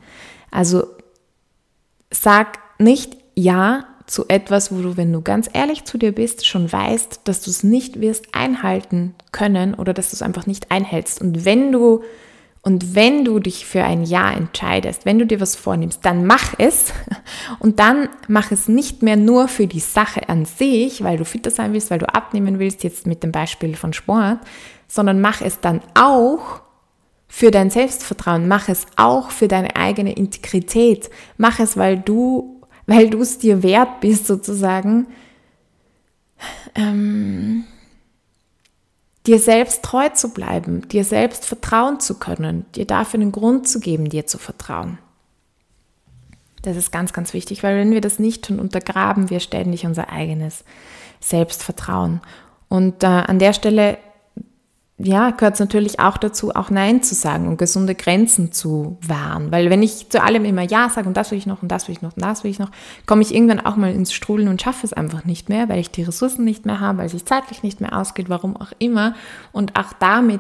[0.52, 0.84] Also
[2.12, 6.72] sag nicht ja zu etwas, wo du, wenn du ganz ehrlich zu dir bist, schon
[6.72, 11.22] weißt, dass du es nicht wirst einhalten können oder dass du es einfach nicht einhältst.
[11.22, 12.04] Und wenn du
[12.62, 16.56] und wenn du dich für ein Ja entscheidest, wenn du dir was vornimmst, dann mach
[16.58, 16.94] es
[17.60, 21.52] und dann mach es nicht mehr nur für die Sache an sich, weil du fitter
[21.52, 24.40] sein willst, weil du abnehmen willst, jetzt mit dem Beispiel von Sport,
[24.88, 26.62] sondern mach es dann auch
[27.28, 32.55] für dein Selbstvertrauen, mach es auch für deine eigene Integrität, mach es, weil du
[32.86, 35.08] weil du es dir wert bist, sozusagen,
[36.76, 37.64] ähm,
[39.26, 43.80] dir selbst treu zu bleiben, dir selbst vertrauen zu können, dir dafür einen Grund zu
[43.80, 45.00] geben, dir zu vertrauen.
[46.62, 50.10] Das ist ganz, ganz wichtig, weil wenn wir das nicht tun, untergraben wir ständig unser
[50.10, 50.64] eigenes
[51.20, 52.22] Selbstvertrauen.
[52.70, 53.98] Und äh, an der Stelle
[54.98, 59.52] ja, gehört es natürlich auch dazu, auch Nein zu sagen und gesunde Grenzen zu wahren.
[59.52, 61.88] Weil wenn ich zu allem immer Ja sage und das will ich noch und das
[61.88, 62.72] will ich noch und das will ich noch,
[63.06, 65.92] komme ich irgendwann auch mal ins Strudeln und schaffe es einfach nicht mehr, weil ich
[65.92, 69.16] die Ressourcen nicht mehr habe, weil sich zeitlich nicht mehr ausgeht, warum auch immer.
[69.52, 70.40] Und auch damit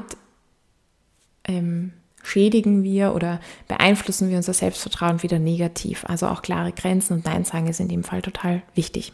[1.43, 1.91] ähm,
[2.23, 6.05] schädigen wir oder beeinflussen wir unser Selbstvertrauen wieder negativ.
[6.07, 9.11] Also auch klare Grenzen und Nein sagen ist in dem Fall total wichtig.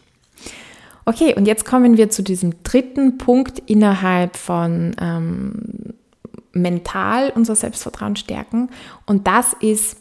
[1.06, 5.94] Okay, und jetzt kommen wir zu diesem dritten Punkt innerhalb von ähm,
[6.54, 8.70] mental unser Selbstvertrauen stärken.
[9.06, 9.98] Und das ist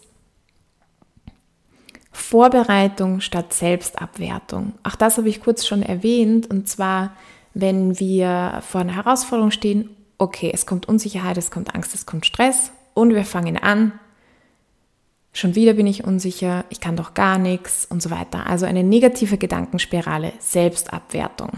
[2.13, 4.75] Vorbereitung statt Selbstabwertung.
[4.83, 6.51] Auch das habe ich kurz schon erwähnt.
[6.51, 7.13] Und zwar,
[7.55, 12.27] wenn wir vor einer Herausforderung stehen, okay, es kommt Unsicherheit, es kommt Angst, es kommt
[12.27, 13.93] Stress und wir fangen an.
[15.33, 18.47] Schon wieder bin ich unsicher, ich kann doch gar nichts und so weiter.
[18.47, 21.53] Also eine negative Gedankenspirale, Selbstabwertung.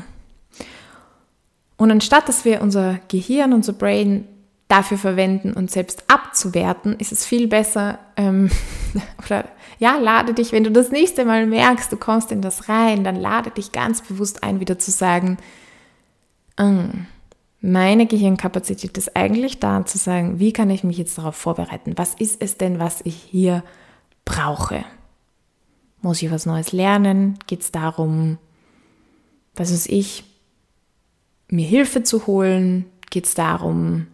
[1.79, 4.29] Und anstatt dass wir unser Gehirn, unser Brain
[4.69, 8.51] dafür verwenden, uns selbst abzuwerten, ist es viel besser, ähm,
[9.25, 13.05] oder ja, lade dich, wenn du das nächste Mal merkst, du kommst in das rein,
[13.05, 15.39] dann lade dich ganz bewusst ein, wieder zu sagen,
[16.59, 17.07] mm,
[17.63, 21.97] meine Gehirnkapazität ist eigentlich da, zu sagen, wie kann ich mich jetzt darauf vorbereiten?
[21.97, 23.63] Was ist es denn, was ich hier
[24.25, 24.85] brauche?
[26.01, 27.39] Muss ich was Neues lernen?
[27.47, 28.39] Geht es darum,
[29.55, 30.25] was ist ich,
[31.49, 32.87] mir Hilfe zu holen?
[33.11, 34.09] Geht es darum,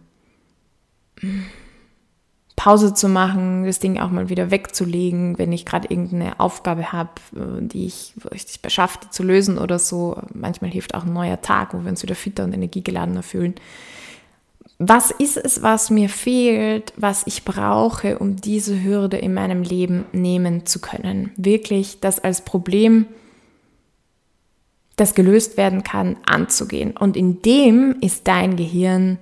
[2.59, 7.11] Pause zu machen, das Ding auch mal wieder wegzulegen, wenn ich gerade irgendeine Aufgabe habe,
[7.33, 10.17] äh, die ich, dich beschaffe zu lösen oder so.
[10.33, 13.55] Manchmal hilft auch ein neuer Tag, wo wir uns wieder fitter und energiegeladener fühlen.
[14.77, 20.03] Was ist es, was mir fehlt, was ich brauche, um diese Hürde in meinem Leben
[20.11, 21.31] nehmen zu können?
[21.37, 23.05] Wirklich das als Problem,
[24.97, 26.97] das gelöst werden kann, anzugehen.
[26.97, 29.17] Und in dem ist dein Gehirn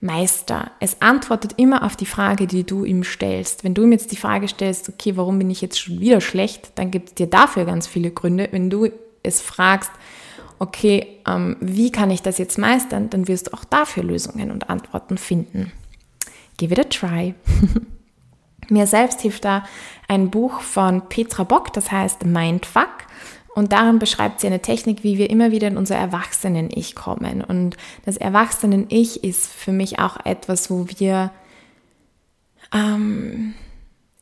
[0.00, 0.70] Meister.
[0.80, 3.64] Es antwortet immer auf die Frage, die du ihm stellst.
[3.64, 6.72] Wenn du ihm jetzt die Frage stellst, okay, warum bin ich jetzt schon wieder schlecht,
[6.76, 8.48] dann gibt es dir dafür ganz viele Gründe.
[8.50, 8.88] Wenn du
[9.22, 9.90] es fragst,
[10.58, 14.70] okay, ähm, wie kann ich das jetzt meistern, dann wirst du auch dafür Lösungen und
[14.70, 15.72] Antworten finden.
[16.56, 17.34] Give it a try.
[18.70, 19.64] Mir selbst hilft da
[20.08, 23.06] ein Buch von Petra Bock, das heißt Mindfuck.
[23.54, 27.42] Und darin beschreibt sie eine Technik, wie wir immer wieder in unser Erwachsenen-Ich kommen.
[27.42, 31.32] Und das Erwachsenen-Ich ist für mich auch etwas, wo wir,
[32.72, 33.54] ähm,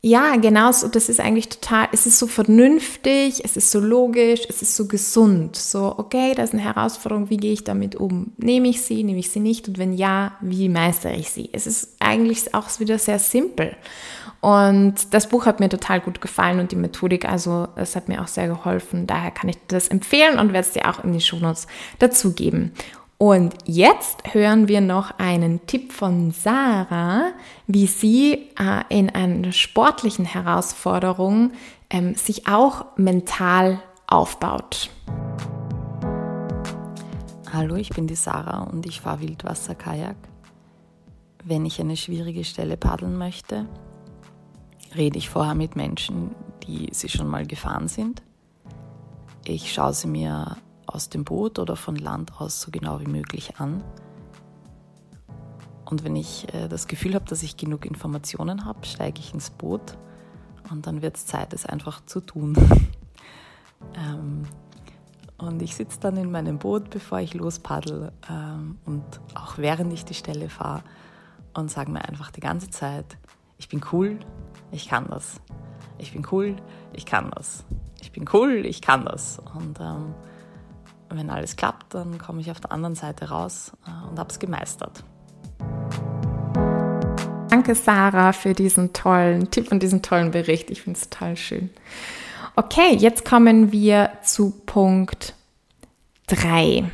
[0.00, 4.42] ja, genau so, das ist eigentlich total, es ist so vernünftig, es ist so logisch,
[4.48, 5.56] es ist so gesund.
[5.56, 8.32] So, okay, das ist eine Herausforderung, wie gehe ich damit um?
[8.38, 9.68] Nehme ich sie, nehme ich sie nicht?
[9.68, 11.50] Und wenn ja, wie meistere ich sie?
[11.52, 13.76] Es ist eigentlich auch wieder sehr simpel.
[14.40, 18.22] Und das Buch hat mir total gut gefallen und die Methodik, also es hat mir
[18.22, 19.06] auch sehr geholfen.
[19.06, 21.66] Daher kann ich das empfehlen und werde es dir auch in die Shownotes
[21.98, 22.72] dazugeben.
[23.20, 27.32] Und jetzt hören wir noch einen Tipp von Sarah,
[27.66, 31.50] wie sie äh, in einer sportlichen Herausforderung
[31.90, 34.90] ähm, sich auch mental aufbaut.
[37.52, 40.16] Hallo, ich bin die Sarah und ich fahre Wildwasserkajak.
[41.42, 43.66] Wenn ich eine schwierige Stelle paddeln möchte,
[44.94, 46.34] rede ich vorher mit Menschen,
[46.66, 48.22] die sie schon mal gefahren sind.
[49.44, 53.56] Ich schaue sie mir aus dem Boot oder von Land aus so genau wie möglich
[53.58, 53.82] an.
[55.84, 59.50] Und wenn ich äh, das Gefühl habe, dass ich genug Informationen habe, steige ich ins
[59.50, 59.96] Boot
[60.70, 62.54] und dann wird es Zeit, es einfach zu tun.
[63.94, 64.42] ähm,
[65.38, 70.04] und ich sitze dann in meinem Boot, bevor ich lospaddel ähm, und auch während ich
[70.04, 70.82] die Stelle fahre
[71.54, 73.16] und sage mir einfach die ganze Zeit,
[73.56, 74.18] ich bin cool,
[74.70, 75.40] ich kann das.
[75.98, 76.56] Ich bin cool,
[76.92, 77.64] ich kann das.
[78.00, 79.40] Ich bin cool, ich kann das.
[79.54, 80.14] Und ähm,
[81.10, 84.38] wenn alles klappt, dann komme ich auf der anderen Seite raus äh, und habe es
[84.38, 85.02] gemeistert.
[87.48, 90.70] Danke, Sarah, für diesen tollen Tipp und diesen tollen Bericht.
[90.70, 91.70] Ich finde es total schön.
[92.56, 95.34] Okay, jetzt kommen wir zu Punkt
[96.26, 96.90] 3.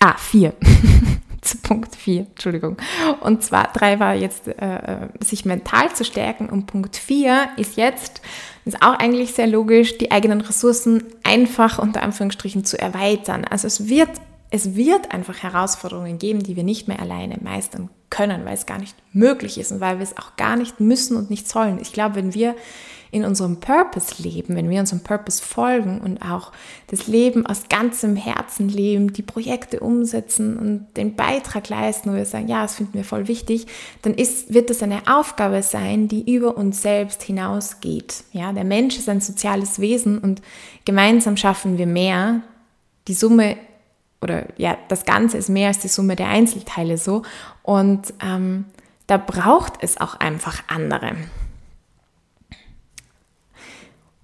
[0.00, 0.54] Ah, 4.
[1.44, 2.76] zu Punkt 4, Entschuldigung.
[3.20, 8.22] Und zwar 3 war jetzt, äh, sich mental zu stärken und Punkt 4 ist jetzt,
[8.64, 13.44] ist auch eigentlich sehr logisch, die eigenen Ressourcen einfach unter Anführungsstrichen zu erweitern.
[13.44, 14.10] Also es wird,
[14.50, 18.78] es wird einfach Herausforderungen geben, die wir nicht mehr alleine meistern können, weil es gar
[18.78, 21.78] nicht möglich ist und weil wir es auch gar nicht müssen und nicht sollen.
[21.80, 22.54] Ich glaube, wenn wir
[23.14, 26.50] in unserem Purpose leben, wenn wir unserem Purpose folgen und auch
[26.88, 32.24] das Leben aus ganzem Herzen leben, die Projekte umsetzen und den Beitrag leisten, wo wir
[32.24, 33.68] sagen, ja, das finden wir voll wichtig,
[34.02, 38.24] dann ist, wird das eine Aufgabe sein, die über uns selbst hinausgeht.
[38.32, 40.42] Ja, der Mensch ist ein soziales Wesen und
[40.84, 42.40] gemeinsam schaffen wir mehr.
[43.06, 43.56] Die Summe
[44.22, 47.22] oder ja, das Ganze ist mehr als die Summe der Einzelteile so.
[47.62, 48.64] Und ähm,
[49.06, 51.12] da braucht es auch einfach andere.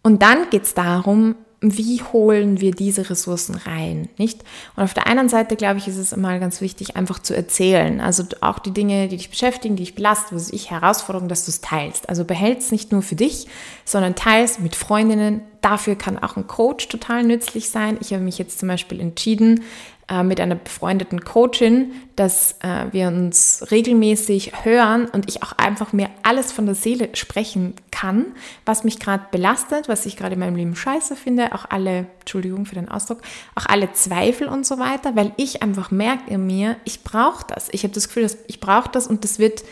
[0.03, 4.42] Und dann geht es darum, wie holen wir diese Ressourcen rein, nicht?
[4.76, 8.01] Und auf der einen Seite, glaube ich, ist es immer ganz wichtig, einfach zu erzählen.
[8.01, 11.51] Also auch die Dinge, die dich beschäftigen, die dich belasten, wo ich Herausforderungen, dass du
[11.51, 12.09] es teilst.
[12.09, 13.46] Also behältst es nicht nur für dich,
[13.84, 15.42] sondern teilst mit Freundinnen.
[15.61, 17.98] Dafür kann auch ein Coach total nützlich sein.
[18.01, 19.62] Ich habe mich jetzt zum Beispiel entschieden,
[20.11, 25.92] äh, mit einer befreundeten Coachin, dass äh, wir uns regelmäßig hören und ich auch einfach
[25.92, 28.26] mir alles von der Seele sprechen kann,
[28.66, 32.66] was mich gerade belastet, was ich gerade in meinem Leben scheiße finde, auch alle, Entschuldigung
[32.66, 33.20] für den Ausdruck,
[33.54, 37.68] auch alle Zweifel und so weiter, weil ich einfach merke in mir, ich brauche das.
[37.70, 39.62] Ich habe das Gefühl, dass ich brauche das und das wird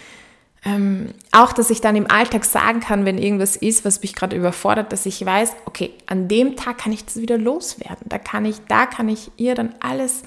[0.65, 4.37] ähm, auch, dass ich dann im Alltag sagen kann, wenn irgendwas ist, was mich gerade
[4.37, 8.07] überfordert, dass ich weiß, okay, an dem Tag kann ich das wieder loswerden.
[8.07, 10.23] Da kann ich, da kann ich ihr dann alles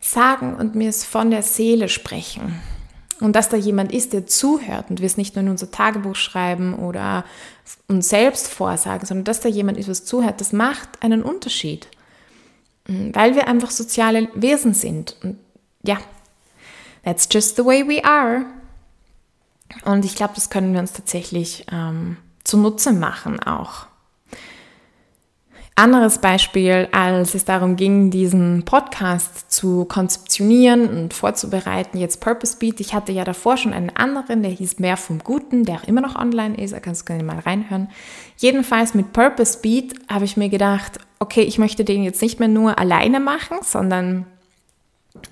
[0.00, 2.60] sagen und mir es von der Seele sprechen.
[3.20, 6.16] Und dass da jemand ist, der zuhört und wir es nicht nur in unser Tagebuch
[6.16, 7.24] schreiben oder
[7.86, 11.86] uns selbst vorsagen, sondern dass da jemand ist, was zuhört, das macht einen Unterschied.
[12.88, 15.16] Mm, weil wir einfach soziale Wesen sind.
[15.22, 15.38] Und
[15.84, 15.98] ja,
[17.04, 18.44] that's just the way we are.
[19.84, 23.86] Und ich glaube, das können wir uns tatsächlich ähm, zunutze machen auch.
[25.74, 32.78] Anderes Beispiel, als es darum ging, diesen Podcast zu konzeptionieren und vorzubereiten, jetzt Purpose Beat.
[32.80, 36.02] Ich hatte ja davor schon einen anderen, der hieß Mehr vom Guten, der auch immer
[36.02, 37.88] noch online ist, da kannst du gerne mal reinhören.
[38.36, 42.48] Jedenfalls mit Purpose Beat habe ich mir gedacht, okay, ich möchte den jetzt nicht mehr
[42.48, 44.26] nur alleine machen, sondern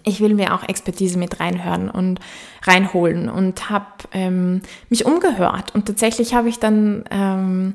[0.05, 2.20] ich will mir auch Expertise mit reinhören und
[2.62, 5.74] reinholen und habe ähm, mich umgehört.
[5.74, 7.74] Und tatsächlich habe ich dann ähm,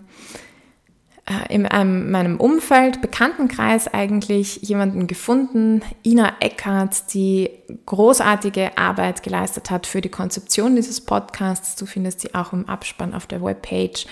[1.27, 7.49] äh, in einem, meinem Umfeld, Bekanntenkreis eigentlich, jemanden gefunden, Ina Eckert, die
[7.87, 11.75] großartige Arbeit geleistet hat für die Konzeption dieses Podcasts.
[11.77, 14.05] Du findest sie auch im Abspann auf der Webpage,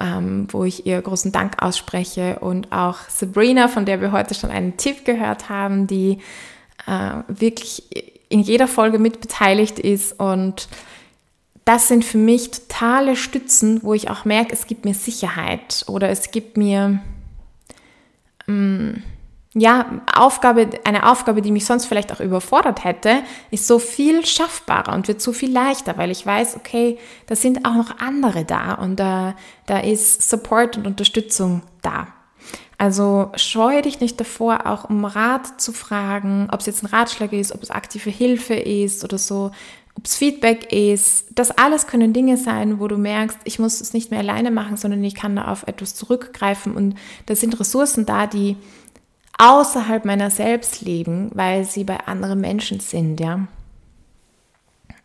[0.00, 2.38] ähm, wo ich ihr großen Dank ausspreche.
[2.38, 6.18] Und auch Sabrina, von der wir heute schon einen Tipp gehört haben, die
[6.86, 7.84] äh, wirklich
[8.28, 10.68] in jeder Folge mitbeteiligt ist und
[11.64, 16.10] das sind für mich totale Stützen, wo ich auch merke, es gibt mir Sicherheit oder
[16.10, 17.00] es gibt mir
[18.46, 19.02] ähm,
[19.54, 24.92] ja Aufgabe, eine Aufgabe, die mich sonst vielleicht auch überfordert hätte, ist so viel schaffbarer
[24.92, 28.74] und wird so viel leichter, weil ich weiß, okay, da sind auch noch andere da
[28.74, 29.34] und da,
[29.66, 32.08] da ist Support und Unterstützung da.
[32.84, 37.32] Also scheue dich nicht davor, auch um Rat zu fragen, ob es jetzt ein Ratschlag
[37.32, 39.52] ist, ob es aktive Hilfe ist oder so,
[39.94, 41.28] ob es Feedback ist.
[41.34, 44.76] Das alles können Dinge sein, wo du merkst, ich muss es nicht mehr alleine machen,
[44.76, 48.58] sondern ich kann da auf etwas zurückgreifen und da sind Ressourcen da, die
[49.38, 53.48] außerhalb meiner selbst leben, weil sie bei anderen Menschen sind, ja.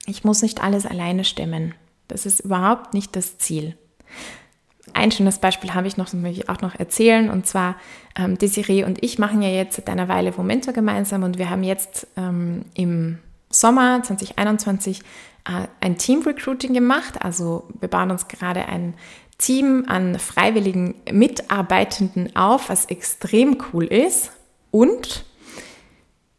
[0.06, 1.76] Ich muss nicht alles alleine stemmen.
[2.10, 3.78] Das ist überhaupt nicht das Ziel
[4.96, 7.30] ein schönes Beispiel habe ich noch, das möchte ich auch noch erzählen.
[7.30, 7.76] Und zwar,
[8.16, 11.64] ähm, Desiree und ich machen ja jetzt seit einer Weile Momento gemeinsam und wir haben
[11.64, 13.20] jetzt ähm, im
[13.50, 15.02] Sommer 2021
[15.46, 17.22] äh, ein Team-Recruiting gemacht.
[17.22, 18.94] Also wir bauen uns gerade ein
[19.38, 24.32] Team an freiwilligen Mitarbeitenden auf, was extrem cool ist.
[24.72, 25.26] Und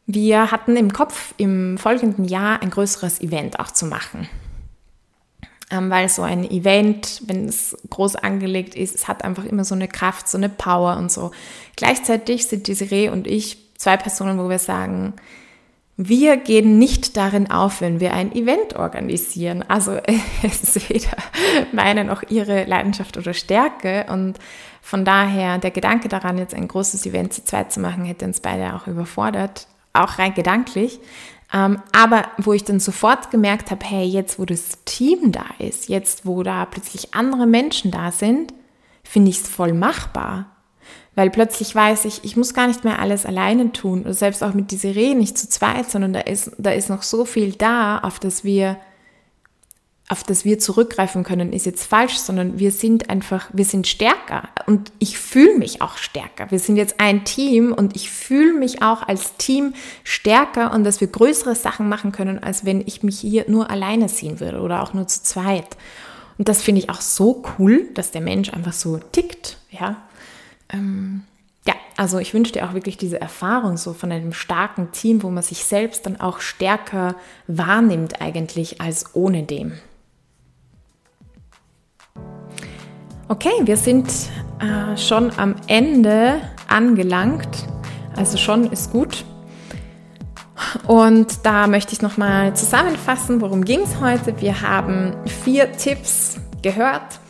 [0.07, 4.29] wir hatten im Kopf, im folgenden Jahr ein größeres Event auch zu machen.
[5.71, 9.75] Ähm, weil so ein Event, wenn es groß angelegt ist, es hat einfach immer so
[9.75, 11.31] eine Kraft, so eine Power und so.
[11.77, 15.15] Gleichzeitig sind Desiree und ich zwei Personen, wo wir sagen,
[16.03, 19.63] wir gehen nicht darin auf, wenn wir ein Event organisieren.
[19.69, 19.99] Also
[20.43, 21.17] es ist weder
[21.73, 24.07] meine noch ihre Leidenschaft oder Stärke.
[24.09, 24.39] Und
[24.81, 28.41] von daher, der Gedanke daran, jetzt ein großes Event zu zweit zu machen, hätte uns
[28.41, 31.01] beide auch überfordert, auch rein gedanklich.
[31.53, 35.89] Ähm, aber wo ich dann sofort gemerkt habe, hey, jetzt wo das Team da ist,
[35.89, 38.55] jetzt wo da plötzlich andere Menschen da sind,
[39.03, 40.47] finde ich es voll machbar.
[41.17, 44.03] Weil plötzlich weiß ich, ich muss gar nicht mehr alles alleine tun.
[44.03, 47.03] Oder selbst auch mit dieser Rede nicht zu zweit, sondern da ist, da ist noch
[47.03, 48.77] so viel da, auf das wir
[50.11, 54.49] auf das wir zurückgreifen können, ist jetzt falsch, sondern wir sind einfach, wir sind stärker
[54.67, 56.51] und ich fühle mich auch stärker.
[56.51, 61.01] Wir sind jetzt ein Team und ich fühle mich auch als Team stärker und dass
[61.01, 64.83] wir größere Sachen machen können, als wenn ich mich hier nur alleine sehen würde oder
[64.83, 65.77] auch nur zu zweit.
[66.39, 69.97] Und das finde ich auch so cool, dass der Mensch einfach so tickt, ja.
[70.73, 71.23] Ähm,
[71.69, 75.31] ja, also ich wünsche dir auch wirklich diese Erfahrung so von einem starken Team, wo
[75.31, 77.15] man sich selbst dann auch stärker
[77.47, 79.75] wahrnimmt eigentlich als ohne dem.
[83.31, 84.09] Okay, wir sind
[84.59, 87.69] äh, schon am Ende angelangt.
[88.17, 89.25] Also schon ist gut.
[90.89, 94.41] Und da möchte ich nochmal zusammenfassen, worum ging es heute.
[94.41, 95.15] Wir haben
[95.45, 97.21] vier Tipps gehört,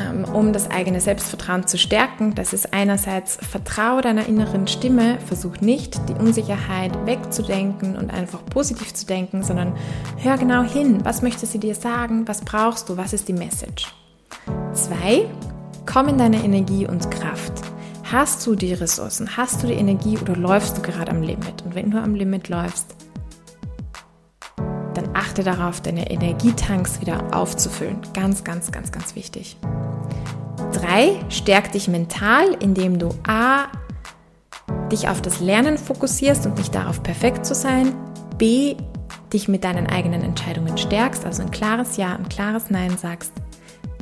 [0.00, 2.34] ähm, um das eigene Selbstvertrauen zu stärken.
[2.34, 8.94] Das ist einerseits Vertraue deiner inneren Stimme, versuch nicht die Unsicherheit wegzudenken und einfach positiv
[8.94, 9.74] zu denken, sondern
[10.16, 13.94] hör genau hin, was möchte sie dir sagen, was brauchst du, was ist die Message.
[14.72, 15.28] Zwei,
[15.84, 17.52] komm in deine Energie und Kraft.
[18.10, 19.36] Hast du die Ressourcen?
[19.36, 21.62] Hast du die Energie oder läufst du gerade am Limit?
[21.64, 22.94] Und wenn du am Limit läufst,
[24.94, 27.98] dann achte darauf, deine Energietanks wieder aufzufüllen.
[28.14, 29.56] Ganz, ganz, ganz, ganz wichtig.
[30.72, 33.66] Drei, stärk dich mental, indem du A,
[34.92, 37.92] dich auf das Lernen fokussierst und nicht darauf, perfekt zu sein.
[38.38, 38.76] B,
[39.32, 43.32] dich mit deinen eigenen Entscheidungen stärkst, also ein klares Ja, ein klares Nein sagst.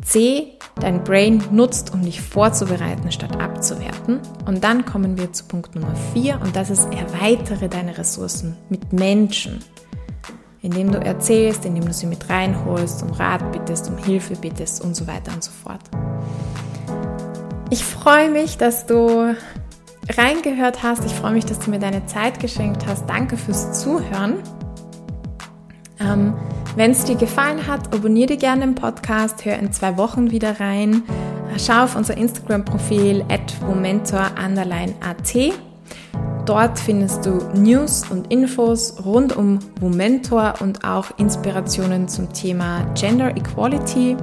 [0.02, 4.20] C, dein Brain nutzt, um dich vorzubereiten, statt abzuwerten.
[4.46, 8.92] Und dann kommen wir zu Punkt Nummer 4 und das ist, erweitere deine Ressourcen mit
[8.92, 9.60] Menschen.
[10.60, 14.96] Indem du erzählst, indem du sie mit reinholst, um Rat bittest, um Hilfe bittest und
[14.96, 15.80] so weiter und so fort.
[17.70, 19.34] Ich freue mich, dass du
[20.16, 21.04] reingehört hast.
[21.04, 23.08] Ich freue mich, dass du mir deine Zeit geschenkt hast.
[23.08, 24.42] Danke fürs Zuhören.
[26.00, 26.34] Ähm,
[26.78, 31.02] Wenn es dir gefallen hat, abonniere gerne den Podcast, hör in zwei Wochen wieder rein.
[31.56, 35.52] Schau auf unser Instagram-Profil at momentor_at.
[36.46, 43.36] Dort findest du News und Infos rund um Momentor und auch Inspirationen zum Thema Gender
[43.36, 44.16] Equality.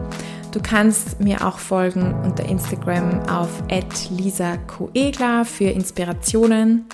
[0.54, 6.86] Du kannst mir auch folgen unter Instagram auf @lisa_coegla für Inspirationen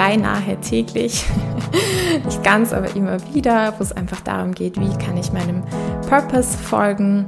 [0.00, 1.26] beinahe täglich,
[2.24, 5.62] nicht ganz, aber immer wieder, wo es einfach darum geht, wie kann ich meinem
[6.08, 7.26] Purpose folgen.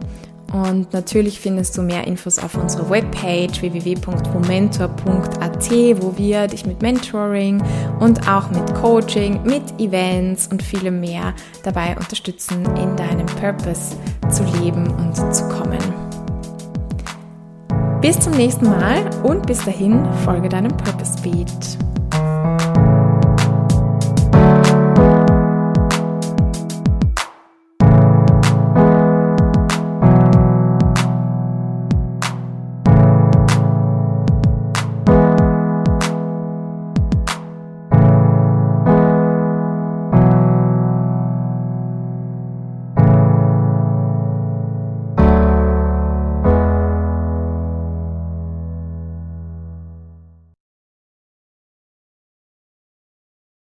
[0.54, 5.70] Und natürlich findest du mehr Infos auf unserer Webpage www.momentor.at,
[6.00, 7.62] wo wir dich mit Mentoring
[8.00, 13.96] und auch mit Coaching, mit Events und vielem mehr dabei unterstützen, in deinem Purpose
[14.30, 15.76] zu leben und zu kommen.
[18.00, 21.91] Bis zum nächsten Mal und bis dahin folge deinem Purpose Beat.
[22.42, 22.71] thank you